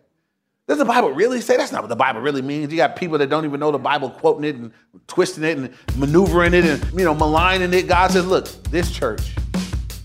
Does 0.68 0.78
the 0.78 0.84
Bible 0.84 1.10
really 1.10 1.40
say 1.40 1.56
that's 1.56 1.72
not 1.72 1.82
what 1.82 1.88
the 1.88 1.96
Bible 1.96 2.20
really 2.20 2.42
means? 2.42 2.70
You 2.70 2.76
got 2.76 2.94
people 2.94 3.18
that 3.18 3.28
don't 3.28 3.44
even 3.44 3.58
know 3.58 3.72
the 3.72 3.78
Bible 3.78 4.08
quoting 4.10 4.44
it 4.44 4.54
and 4.54 4.72
twisting 5.08 5.42
it 5.42 5.58
and 5.58 5.74
maneuvering 5.96 6.54
it 6.54 6.64
and 6.64 6.98
you 6.98 7.04
know 7.04 7.14
maligning 7.14 7.74
it. 7.74 7.88
God 7.88 8.12
says, 8.12 8.24
look, 8.24 8.46
this 8.70 8.92
church 8.92 9.34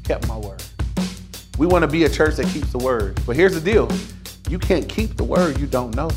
kept 0.03 0.27
my 0.27 0.37
word. 0.37 0.63
We 1.59 1.67
want 1.67 1.83
to 1.83 1.87
be 1.87 2.05
a 2.05 2.09
church 2.09 2.35
that 2.37 2.47
keeps 2.47 2.71
the 2.71 2.79
word. 2.79 3.21
But 3.27 3.35
here's 3.35 3.53
the 3.53 3.61
deal: 3.61 3.89
you 4.49 4.59
can't 4.59 4.87
keep 4.87 5.15
the 5.17 5.23
word 5.23 5.59
you 5.59 5.67
don't 5.67 5.95
know. 5.95 6.09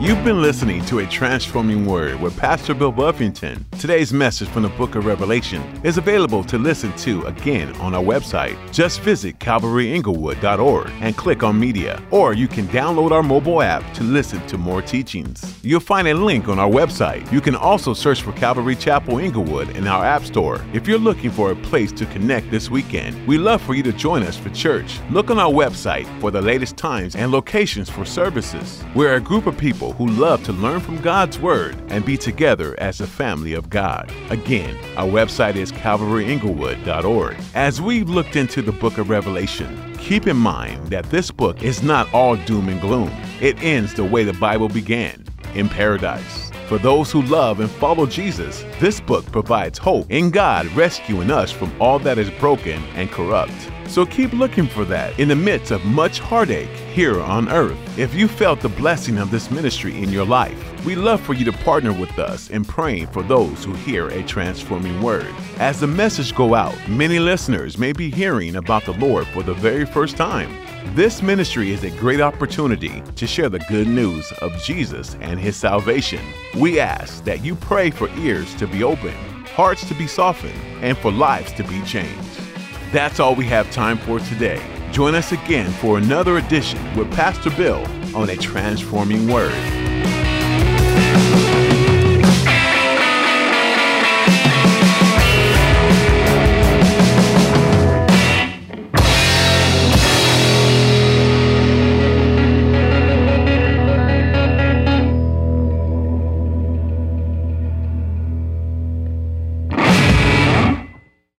You've 0.00 0.22
been 0.22 0.40
listening 0.40 0.84
to 0.84 1.00
A 1.00 1.06
Transforming 1.06 1.84
Word 1.84 2.20
with 2.20 2.36
Pastor 2.36 2.72
Bill 2.72 2.92
Buffington. 2.92 3.66
Today's 3.80 4.12
message 4.12 4.48
from 4.48 4.62
the 4.62 4.68
book 4.68 4.94
of 4.94 5.06
Revelation 5.06 5.60
is 5.82 5.98
available 5.98 6.44
to 6.44 6.56
listen 6.56 6.92
to 6.98 7.24
again 7.24 7.74
on 7.78 7.96
our 7.96 8.02
website. 8.02 8.56
Just 8.72 9.00
visit 9.00 9.40
calvaryinglewood.org 9.40 10.92
and 11.00 11.16
click 11.16 11.42
on 11.42 11.58
media, 11.58 12.00
or 12.12 12.32
you 12.32 12.46
can 12.46 12.68
download 12.68 13.10
our 13.10 13.24
mobile 13.24 13.60
app 13.60 13.82
to 13.94 14.04
listen 14.04 14.46
to 14.46 14.56
more 14.56 14.82
teachings. 14.82 15.58
You'll 15.64 15.80
find 15.80 16.06
a 16.06 16.14
link 16.14 16.46
on 16.46 16.60
our 16.60 16.70
website. 16.70 17.30
You 17.32 17.40
can 17.40 17.56
also 17.56 17.92
search 17.92 18.22
for 18.22 18.30
Calvary 18.34 18.76
Chapel 18.76 19.18
Inglewood 19.18 19.70
in 19.76 19.88
our 19.88 20.04
App 20.04 20.22
Store. 20.22 20.64
If 20.72 20.86
you're 20.86 21.00
looking 21.00 21.32
for 21.32 21.50
a 21.50 21.56
place 21.56 21.90
to 21.94 22.06
connect 22.06 22.52
this 22.52 22.70
weekend, 22.70 23.26
we'd 23.26 23.38
love 23.38 23.60
for 23.62 23.74
you 23.74 23.82
to 23.82 23.92
join 23.92 24.22
us 24.22 24.36
for 24.36 24.50
church. 24.50 25.00
Look 25.10 25.28
on 25.28 25.40
our 25.40 25.50
website 25.50 26.06
for 26.20 26.30
the 26.30 26.40
latest 26.40 26.76
times 26.76 27.16
and 27.16 27.32
locations 27.32 27.90
for 27.90 28.04
services. 28.04 28.84
We're 28.94 29.16
a 29.16 29.20
group 29.20 29.48
of 29.48 29.58
people 29.58 29.87
people 29.88 30.06
who 30.06 30.20
love 30.20 30.44
to 30.44 30.52
learn 30.52 30.80
from 30.80 31.00
God's 31.00 31.38
Word 31.38 31.76
and 31.88 32.04
be 32.04 32.16
together 32.16 32.74
as 32.78 33.00
a 33.00 33.06
family 33.06 33.54
of 33.54 33.70
God. 33.70 34.12
Again, 34.30 34.76
our 34.96 35.06
website 35.06 35.56
is 35.56 35.72
calvaryinglewood.org. 35.72 37.36
As 37.54 37.80
we've 37.80 38.08
looked 38.08 38.36
into 38.36 38.62
the 38.62 38.72
book 38.72 38.98
of 38.98 39.08
Revelation, 39.08 39.96
keep 39.98 40.26
in 40.26 40.36
mind 40.36 40.88
that 40.88 41.08
this 41.10 41.30
book 41.30 41.62
is 41.62 41.82
not 41.82 42.12
all 42.12 42.36
doom 42.36 42.68
and 42.68 42.80
gloom. 42.80 43.12
It 43.40 43.62
ends 43.62 43.94
the 43.94 44.04
way 44.04 44.24
the 44.24 44.32
Bible 44.34 44.68
began 44.68 45.24
in 45.54 45.68
paradise. 45.68 46.50
For 46.68 46.78
those 46.78 47.10
who 47.10 47.22
love 47.22 47.60
and 47.60 47.70
follow 47.70 48.04
Jesus, 48.04 48.64
this 48.78 49.00
book 49.00 49.24
provides 49.32 49.78
hope 49.78 50.10
in 50.10 50.30
God 50.30 50.66
rescuing 50.76 51.30
us 51.30 51.50
from 51.50 51.72
all 51.80 51.98
that 52.00 52.18
is 52.18 52.30
broken 52.32 52.82
and 52.94 53.10
corrupt. 53.10 53.70
So 53.88 54.04
keep 54.04 54.32
looking 54.34 54.66
for 54.66 54.84
that 54.84 55.18
in 55.18 55.28
the 55.28 55.34
midst 55.34 55.70
of 55.70 55.84
much 55.84 56.20
heartache 56.20 56.68
here 56.68 57.20
on 57.20 57.48
earth. 57.48 57.98
If 57.98 58.14
you 58.14 58.28
felt 58.28 58.60
the 58.60 58.68
blessing 58.68 59.16
of 59.16 59.30
this 59.30 59.50
ministry 59.50 59.96
in 60.00 60.10
your 60.10 60.26
life, 60.26 60.84
we 60.84 60.94
love 60.94 61.20
for 61.22 61.32
you 61.32 61.44
to 61.46 61.52
partner 61.52 61.92
with 61.92 62.18
us 62.18 62.50
in 62.50 62.64
praying 62.64 63.08
for 63.08 63.22
those 63.22 63.64
who 63.64 63.72
hear 63.72 64.08
a 64.08 64.22
transforming 64.22 65.02
word. 65.02 65.34
As 65.56 65.80
the 65.80 65.86
message 65.86 66.34
go 66.34 66.54
out, 66.54 66.76
many 66.88 67.18
listeners 67.18 67.78
may 67.78 67.92
be 67.92 68.10
hearing 68.10 68.56
about 68.56 68.84
the 68.84 68.92
Lord 68.92 69.26
for 69.28 69.42
the 69.42 69.54
very 69.54 69.86
first 69.86 70.16
time. 70.16 70.54
This 70.94 71.22
ministry 71.22 71.72
is 71.72 71.82
a 71.82 71.90
great 71.90 72.20
opportunity 72.20 73.02
to 73.16 73.26
share 73.26 73.48
the 73.48 73.58
good 73.70 73.88
news 73.88 74.30
of 74.40 74.52
Jesus 74.62 75.16
and 75.20 75.40
his 75.40 75.56
salvation. 75.56 76.20
We 76.56 76.78
ask 76.78 77.24
that 77.24 77.44
you 77.44 77.54
pray 77.56 77.90
for 77.90 78.08
ears 78.18 78.54
to 78.56 78.66
be 78.66 78.84
open, 78.84 79.14
hearts 79.54 79.86
to 79.88 79.94
be 79.94 80.06
softened, 80.06 80.60
and 80.82 80.96
for 80.98 81.10
lives 81.10 81.52
to 81.54 81.64
be 81.64 81.82
changed. 81.82 82.47
That's 82.90 83.20
all 83.20 83.34
we 83.34 83.44
have 83.46 83.70
time 83.70 83.98
for 83.98 84.18
today. 84.18 84.62
Join 84.92 85.14
us 85.14 85.32
again 85.32 85.70
for 85.72 85.98
another 85.98 86.38
edition 86.38 86.78
with 86.96 87.12
Pastor 87.12 87.50
Bill 87.50 87.84
on 88.16 88.30
a 88.30 88.36
transforming 88.36 89.28
word. 89.28 89.52